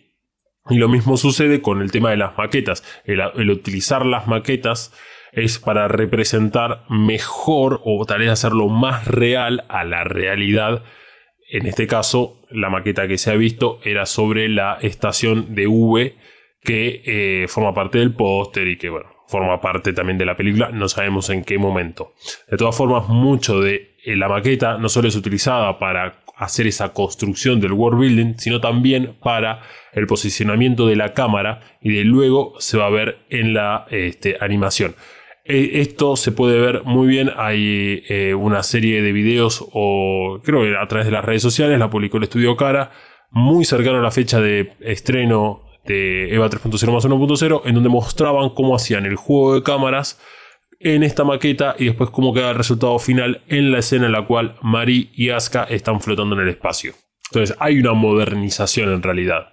Y 0.71 0.79
lo 0.79 0.89
mismo 0.89 1.17
sucede 1.17 1.61
con 1.61 1.83
el 1.83 1.91
tema 1.91 2.11
de 2.11 2.17
las 2.17 2.39
maquetas. 2.39 2.85
El, 3.05 3.51
utilizar 3.51 4.07
las 4.07 4.27
maquetas 4.27 4.93
es 5.33 5.59
para 5.59 5.89
representar 5.89 6.85
mejor 6.89 7.81
o 7.85 8.05
tal 8.07 8.21
vez 8.21 8.31
hacerlo 8.31 8.69
más 8.69 9.07
real 9.07 9.65
a 9.69 9.85
la 9.85 10.05
realidad 10.05 10.83
en 11.51 11.67
este 11.67 11.89
caso, 11.89 12.41
la 12.51 12.71
maqueta 12.71 13.09
que 13.09 13.19
se 13.19 13.33
ha 13.33 13.35
visto 13.35 13.81
era 13.83 14.07
sobre 14.07 14.49
la 14.49 14.79
estación 14.83 15.57
de 15.57 15.67
V 15.67 16.15
que 16.63 17.03
eh, 17.05 17.49
forma 17.49 17.73
parte 17.73 17.99
del 17.99 18.15
póster 18.15 18.69
y 18.69 18.77
que, 18.77 18.91
bueno, 18.91 19.09
forma 19.27 19.61
parte 19.61 19.93
también 19.93 20.19
de 20.19 20.27
la 20.27 20.37
película. 20.37 20.71
No 20.71 20.89
sabemos 20.89 21.31
en 21.31 21.45
qué 21.45 21.59
momento. 21.59 22.15
De 22.51 22.57
todas 22.57 22.77
formas, 22.77 23.09
mucho 23.09 23.61
de 23.61 23.97
eh, 24.05 24.17
la 24.17 24.29
maqueta 24.29 24.77
no 24.79 24.89
solo 24.89 25.09
es 25.09 25.17
utilizada 25.17 25.79
para 25.79 26.23
hacer 26.37 26.67
esa 26.67 26.93
construcción 26.93 27.61
del 27.61 27.73
world 27.73 28.01
building, 28.01 28.35
sino 28.39 28.61
también 28.61 29.17
para 29.23 29.61
el 29.93 30.07
posicionamiento 30.07 30.87
de 30.87 30.97
la 30.97 31.13
cámara 31.13 31.61
y 31.83 31.93
de 31.93 32.05
luego 32.05 32.55
se 32.59 32.79
va 32.79 32.87
a 32.87 32.91
ver 32.91 33.19
en 33.29 33.53
la 33.53 33.87
este, 33.91 34.39
animación. 34.41 34.95
Eh, 35.45 35.81
esto 35.81 36.17
se 36.17 36.33
puede 36.33 36.59
ver 36.59 36.83
muy 36.85 37.09
bien. 37.09 37.31
Hay 37.37 38.03
eh, 38.09 38.35
una 38.35 38.63
serie 38.63 39.03
de 39.03 39.13
videos, 39.13 39.67
o 39.73 40.41
creo 40.43 40.63
que 40.63 40.77
a 40.77 40.87
través 40.89 41.07
de 41.07 41.13
las 41.13 41.25
redes 41.25 41.43
sociales, 41.43 41.79
la 41.79 41.91
publicó 41.91 42.17
el 42.17 42.25
estudio 42.25 42.57
Cara, 42.57 42.91
muy 43.31 43.65
cercano 43.65 43.99
a 43.99 44.03
la 44.03 44.11
fecha 44.11 44.41
de 44.41 44.73
estreno 44.81 45.70
de 45.91 46.35
EVA 46.35 46.49
3.0 46.49 46.93
más 46.93 47.05
1.0, 47.05 47.63
en 47.65 47.75
donde 47.75 47.89
mostraban 47.89 48.51
cómo 48.51 48.77
hacían 48.77 49.07
el 49.07 49.17
juego 49.17 49.55
de 49.55 49.63
cámaras 49.63 50.21
en 50.79 51.03
esta 51.03 51.25
maqueta 51.25 51.75
y 51.79 51.87
después 51.87 52.11
cómo 52.11 52.33
queda 52.33 52.51
el 52.51 52.57
resultado 52.57 52.99
final 52.99 53.43
en 53.49 53.71
la 53.71 53.79
escena 53.79 54.07
en 54.07 54.13
la 54.13 54.25
cual 54.25 54.57
Mari 54.63 55.11
y 55.15 55.31
Asuka 55.31 55.65
están 55.65 56.01
flotando 56.01 56.35
en 56.37 56.43
el 56.43 56.49
espacio. 56.49 56.95
Entonces 57.31 57.57
hay 57.61 57.79
una 57.79 57.93
modernización 57.93 58.93
en 58.93 59.03
realidad. 59.03 59.53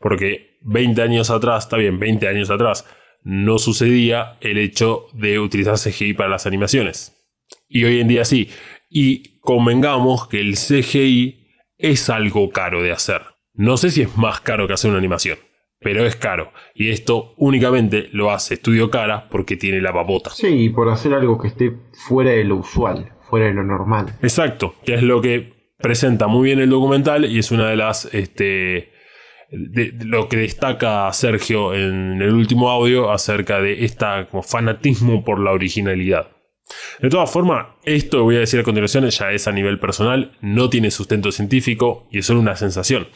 Porque 0.00 0.58
20 0.62 1.00
años 1.02 1.30
atrás, 1.30 1.64
está 1.64 1.76
bien, 1.76 1.98
20 1.98 2.28
años 2.28 2.50
atrás, 2.50 2.84
no 3.22 3.58
sucedía 3.58 4.36
el 4.40 4.58
hecho 4.58 5.06
de 5.14 5.38
utilizar 5.38 5.78
CGI 5.78 6.14
para 6.14 6.28
las 6.28 6.46
animaciones. 6.46 7.16
Y 7.68 7.84
hoy 7.84 8.00
en 8.00 8.08
día 8.08 8.24
sí. 8.24 8.50
Y 8.90 9.38
convengamos 9.40 10.28
que 10.28 10.40
el 10.40 10.54
CGI 10.54 11.46
es 11.78 12.10
algo 12.10 12.50
caro 12.50 12.82
de 12.82 12.92
hacer. 12.92 13.22
No 13.54 13.78
sé 13.78 13.90
si 13.90 14.02
es 14.02 14.16
más 14.16 14.40
caro 14.40 14.66
que 14.66 14.74
hacer 14.74 14.90
una 14.90 14.98
animación, 14.98 15.38
pero 15.80 16.04
es 16.04 16.16
caro. 16.16 16.52
Y 16.74 16.90
esto 16.90 17.34
únicamente 17.36 18.08
lo 18.12 18.30
hace 18.30 18.54
Estudio 18.54 18.90
Cara 18.90 19.28
porque 19.28 19.56
tiene 19.56 19.80
la 19.80 19.92
babota. 19.92 20.30
Sí, 20.30 20.68
por 20.70 20.88
hacer 20.88 21.14
algo 21.14 21.38
que 21.38 21.48
esté 21.48 21.72
fuera 21.92 22.30
de 22.30 22.44
lo 22.44 22.56
usual, 22.56 23.12
fuera 23.28 23.46
de 23.46 23.54
lo 23.54 23.64
normal. 23.64 24.14
Exacto, 24.22 24.74
que 24.84 24.94
es 24.94 25.02
lo 25.02 25.20
que 25.20 25.54
presenta 25.78 26.26
muy 26.26 26.44
bien 26.44 26.60
el 26.60 26.70
documental 26.70 27.24
y 27.24 27.38
es 27.38 27.50
una 27.50 27.68
de 27.68 27.76
las 27.76 28.06
este, 28.12 28.92
de, 29.50 29.92
lo 30.04 30.28
que 30.28 30.38
destaca 30.38 31.12
Sergio 31.12 31.74
en 31.74 32.20
el 32.22 32.32
último 32.32 32.70
audio 32.70 33.10
acerca 33.10 33.60
de 33.60 33.84
esta 33.84 34.28
como 34.28 34.42
fanatismo 34.42 35.24
por 35.24 35.38
la 35.38 35.52
originalidad. 35.52 36.28
De 37.00 37.10
todas 37.10 37.30
formas, 37.30 37.66
esto 37.84 38.18
que 38.18 38.22
voy 38.22 38.36
a 38.36 38.40
decir 38.40 38.58
a 38.58 38.64
continuación 38.64 39.08
ya 39.08 39.30
es 39.30 39.46
a 39.46 39.52
nivel 39.52 39.78
personal, 39.78 40.36
no 40.40 40.68
tiene 40.68 40.90
sustento 40.90 41.30
científico 41.30 42.08
y 42.10 42.18
es 42.18 42.26
solo 42.26 42.40
una 42.40 42.56
sensación. 42.56 43.06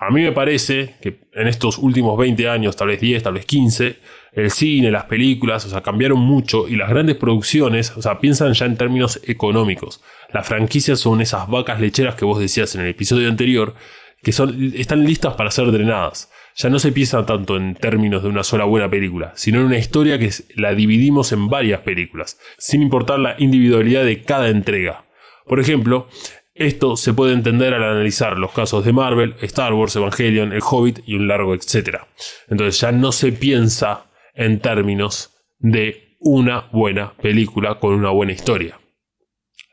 A 0.00 0.10
mí 0.10 0.22
me 0.22 0.32
parece 0.32 0.96
que 1.02 1.20
en 1.34 1.46
estos 1.46 1.76
últimos 1.76 2.18
20 2.18 2.48
años, 2.48 2.74
tal 2.74 2.88
vez 2.88 3.00
10, 3.00 3.22
tal 3.22 3.34
vez 3.34 3.44
15, 3.44 3.98
el 4.32 4.50
cine, 4.50 4.90
las 4.90 5.04
películas, 5.04 5.66
o 5.66 5.68
sea, 5.68 5.82
cambiaron 5.82 6.18
mucho 6.18 6.66
y 6.66 6.76
las 6.76 6.88
grandes 6.88 7.16
producciones, 7.16 7.94
o 7.96 8.02
sea, 8.02 8.18
piensan 8.18 8.54
ya 8.54 8.64
en 8.64 8.76
términos 8.76 9.20
económicos. 9.26 10.02
Las 10.32 10.48
franquicias 10.48 10.98
son 10.98 11.20
esas 11.20 11.48
vacas 11.48 11.80
lecheras 11.80 12.14
que 12.14 12.24
vos 12.24 12.40
decías 12.40 12.74
en 12.74 12.80
el 12.80 12.88
episodio 12.88 13.28
anterior, 13.28 13.74
que 14.22 14.32
son, 14.32 14.72
están 14.74 15.04
listas 15.04 15.34
para 15.34 15.50
ser 15.50 15.70
drenadas 15.70 16.30
ya 16.56 16.68
no 16.68 16.78
se 16.78 16.92
piensa 16.92 17.24
tanto 17.24 17.56
en 17.56 17.74
términos 17.74 18.22
de 18.22 18.28
una 18.28 18.44
sola 18.44 18.64
buena 18.64 18.90
película, 18.90 19.32
sino 19.34 19.60
en 19.60 19.66
una 19.66 19.78
historia 19.78 20.18
que 20.18 20.30
la 20.56 20.74
dividimos 20.74 21.32
en 21.32 21.48
varias 21.48 21.80
películas, 21.80 22.38
sin 22.58 22.82
importar 22.82 23.18
la 23.18 23.36
individualidad 23.38 24.04
de 24.04 24.22
cada 24.22 24.48
entrega. 24.48 25.04
Por 25.46 25.60
ejemplo, 25.60 26.08
esto 26.54 26.96
se 26.96 27.14
puede 27.14 27.32
entender 27.32 27.74
al 27.74 27.84
analizar 27.84 28.38
los 28.38 28.52
casos 28.52 28.84
de 28.84 28.92
Marvel, 28.92 29.36
Star 29.42 29.72
Wars, 29.72 29.96
Evangelion, 29.96 30.52
El 30.52 30.62
Hobbit 30.62 31.00
y 31.06 31.14
un 31.14 31.28
largo 31.28 31.54
etcétera. 31.54 32.06
Entonces 32.48 32.80
ya 32.80 32.92
no 32.92 33.12
se 33.12 33.32
piensa 33.32 34.06
en 34.34 34.60
términos 34.60 35.36
de 35.58 36.16
una 36.18 36.68
buena 36.72 37.14
película 37.14 37.78
con 37.78 37.94
una 37.94 38.10
buena 38.10 38.32
historia 38.32 38.80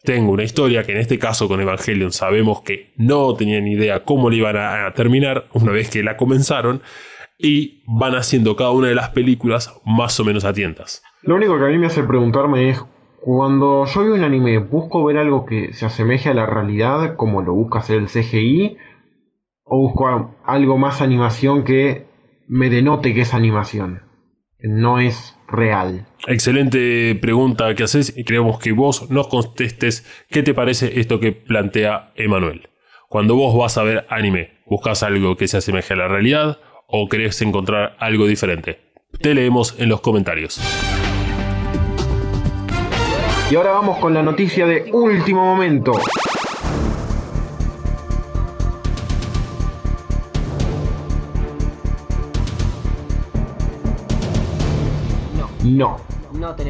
tengo 0.07 0.31
una 0.31 0.43
historia 0.43 0.83
que 0.83 0.93
en 0.93 0.99
este 0.99 1.19
caso 1.19 1.49
con 1.49 1.59
Evangelion 1.59 2.13
sabemos 2.13 2.61
que 2.61 2.93
no 2.95 3.35
tenían 3.35 3.67
idea 3.67 4.05
cómo 4.05 4.29
le 4.29 4.37
iban 4.37 4.55
a, 4.55 4.89
terminar 4.93 5.49
una 5.51 5.73
vez 5.73 5.89
que 5.89 6.01
la 6.01 6.15
comenzaron 6.15 6.81
y 7.37 7.83
van 7.85 8.15
haciendo 8.15 8.55
cada 8.55 8.71
una 8.71 8.87
de 8.87 8.95
las 8.95 9.09
películas 9.09 9.77
más 9.85 10.17
o 10.21 10.23
menos 10.23 10.45
a. 10.45 11.03
Lo 11.23 11.35
único 11.35 11.59
que 11.59 11.65
a 11.65 11.67
mí 11.67 11.77
me 11.77 11.87
hace 11.87 12.03
preguntarme 12.03 12.69
es 12.69 12.81
cuando 13.27 13.85
yo 13.85 14.05
veo 14.05 14.13
un 14.13 14.23
anime, 14.23 14.57
¿busco 14.57 15.03
ver 15.03 15.17
algo 15.17 15.45
que 15.45 15.73
se 15.73 15.85
asemeje 15.85 16.29
a 16.29 16.33
la 16.33 16.45
realidad 16.45 17.17
como 17.17 17.41
lo 17.41 17.53
busca 17.53 17.79
hacer 17.79 17.97
el 17.97 18.07
CGI? 18.07 18.77
¿O 19.65 19.79
busco 19.79 20.33
algo 20.45 20.77
más 20.77 21.01
animación 21.01 21.65
que 21.65 22.05
me 22.47 22.69
denote 22.69 23.13
que 23.13 23.21
es 23.21 23.33
animación? 23.33 24.03
No 24.61 25.01
es 25.01 25.37
real? 25.49 26.07
Excelente 26.25 27.15
pregunta 27.15 27.75
que 27.75 27.83
haces 27.83 28.17
y 28.17 28.23
creemos 28.23 28.59
que 28.59 28.71
vos 28.71 29.11
nos 29.11 29.27
contestes 29.27 30.05
qué 30.29 30.41
te 30.41 30.53
parece 30.53 31.01
esto 31.01 31.19
que 31.19 31.33
plantea 31.33 32.13
Emanuel. 32.15 32.69
Cuando 33.09 33.35
vos 33.35 33.57
vas 33.57 33.77
a 33.77 33.83
ver 33.83 34.05
anime, 34.09 34.51
¿buscas 34.67 35.03
algo 35.03 35.35
que 35.35 35.49
se 35.49 35.57
asemeje 35.57 35.95
a 35.95 35.97
la 35.97 36.07
realidad 36.07 36.59
o 36.87 37.09
querés 37.09 37.41
encontrar 37.41 37.97
algo 37.99 38.25
diferente? 38.25 38.79
Te 39.19 39.33
leemos 39.33 39.77
en 39.77 39.89
los 39.89 39.99
comentarios. 39.99 40.61
Y 43.49 43.55
ahora 43.55 43.71
vamos 43.71 43.97
con 43.99 44.13
la 44.13 44.21
noticia 44.21 44.65
de 44.65 44.89
último 44.91 45.41
momento. 45.41 45.93
No. 55.63 55.97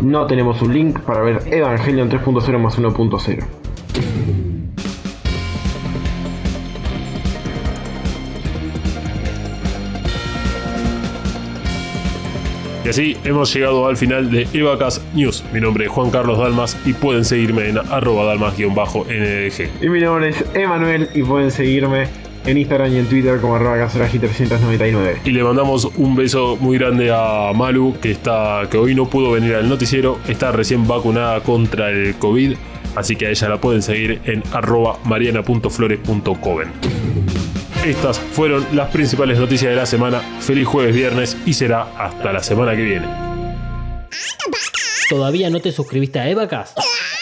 No 0.01 0.25
tenemos, 0.27 0.61
un 0.61 0.73
link 0.73 0.99
para 0.99 1.21
ver 1.21 1.41
Evangelion 1.47 2.11
3.0 2.11 2.59
más 2.59 2.77
1.0. 2.77 3.66
Y 12.87 12.89
así 12.89 13.17
hemos 13.25 13.53
llegado 13.53 13.85
al 13.85 13.97
final 13.97 14.31
de 14.31 14.47
Evacas 14.53 15.01
News. 15.13 15.43
Mi 15.51 15.59
nombre 15.59 15.83
es 15.83 15.91
Juan 15.91 16.09
Carlos 16.09 16.39
Dalmas 16.39 16.77
y 16.85 16.93
pueden 16.93 17.25
seguirme 17.25 17.67
en 17.67 17.79
arroba 17.79 18.23
dalmas-ndg. 18.23 19.69
Y 19.81 19.89
mi 19.89 19.99
nombre 19.99 20.29
es 20.29 20.45
Emanuel 20.53 21.09
y 21.13 21.21
pueden 21.21 21.51
seguirme 21.51 22.07
en 22.45 22.57
Instagram 22.57 22.93
y 22.93 22.99
en 22.99 23.05
Twitter 23.07 23.41
como 23.41 23.57
arroba 23.57 23.89
399 23.89 25.17
Y 25.25 25.31
le 25.31 25.43
mandamos 25.43 25.83
un 25.97 26.15
beso 26.15 26.55
muy 26.61 26.77
grande 26.77 27.11
a 27.13 27.51
Malu, 27.53 27.93
que, 28.01 28.11
está, 28.11 28.61
que 28.71 28.77
hoy 28.77 28.95
no 28.95 29.09
pudo 29.09 29.31
venir 29.31 29.55
al 29.55 29.67
noticiero, 29.67 30.17
está 30.25 30.53
recién 30.53 30.87
vacunada 30.87 31.41
contra 31.41 31.89
el 31.89 32.15
COVID, 32.15 32.55
así 32.95 33.17
que 33.17 33.27
a 33.27 33.31
ella 33.31 33.49
la 33.49 33.57
pueden 33.59 33.81
seguir 33.81 34.21
en 34.23 34.43
arroba 34.53 34.97
mariana.flores.coven. 35.03 36.69
Estas 37.87 38.19
fueron 38.19 38.67
las 38.73 38.89
principales 38.91 39.39
noticias 39.39 39.69
de 39.71 39.77
la 39.77 39.85
semana. 39.85 40.19
Feliz 40.41 40.67
jueves, 40.67 40.93
viernes 40.93 41.37
y 41.45 41.53
será 41.53 41.83
hasta 41.97 42.33
la 42.33 42.43
semana 42.43 42.75
que 42.75 42.81
viene. 42.81 43.07
¿Todavía 45.09 45.49
no 45.49 45.61
te 45.61 45.71
suscribiste 45.71 46.19
a 46.19 46.27
Evacast? 46.27 46.77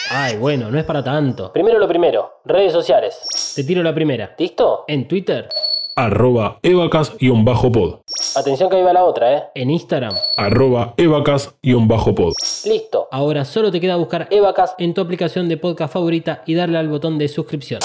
Ay, 0.09 0.37
bueno, 0.37 0.71
no 0.71 0.79
es 0.79 0.85
para 0.85 1.03
tanto. 1.03 1.53
Primero 1.53 1.77
lo 1.77 1.87
primero, 1.87 2.39
redes 2.45 2.73
sociales. 2.73 3.53
Te 3.55 3.63
tiro 3.63 3.83
la 3.83 3.93
primera. 3.93 4.33
¿Listo? 4.39 4.85
En 4.87 5.07
Twitter. 5.07 5.49
Arroba 5.95 6.57
evacas-pod. 6.63 7.99
Atención 8.35 8.67
que 8.67 8.77
ahí 8.77 8.81
va 8.81 8.91
la 8.91 9.03
otra, 9.03 9.37
¿eh? 9.37 9.43
En 9.53 9.69
Instagram. 9.69 10.15
Arroba 10.35 10.95
evacas-pod. 10.97 12.33
Listo. 12.65 13.07
Ahora 13.11 13.45
solo 13.45 13.71
te 13.71 13.79
queda 13.79 13.97
buscar 13.97 14.27
Evacas 14.31 14.73
en 14.79 14.95
tu 14.95 15.01
aplicación 15.01 15.47
de 15.47 15.57
podcast 15.57 15.93
favorita 15.93 16.41
y 16.47 16.55
darle 16.55 16.79
al 16.79 16.89
botón 16.89 17.19
de 17.19 17.27
suscripción. 17.27 17.81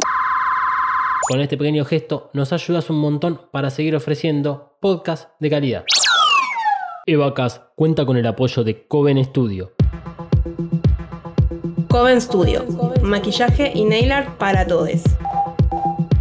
Con 1.28 1.40
este 1.40 1.56
pequeño 1.56 1.84
gesto 1.84 2.30
nos 2.32 2.52
ayudas 2.52 2.90
un 2.90 2.98
montón 2.98 3.40
para 3.52 3.70
seguir 3.70 3.94
ofreciendo 3.94 4.76
podcast 4.80 5.30
de 5.38 5.50
calidad. 5.50 5.84
Evacas 7.06 7.62
cuenta 7.76 8.04
con 8.04 8.16
el 8.16 8.26
apoyo 8.26 8.64
de 8.64 8.86
Coven 8.86 9.22
Studio 9.24 9.72
Coven 11.88 12.20
Studio, 12.20 12.64
maquillaje 13.02 13.72
y 13.74 13.84
nail 13.84 14.12
art 14.12 14.38
para 14.38 14.66
todos. 14.66 15.02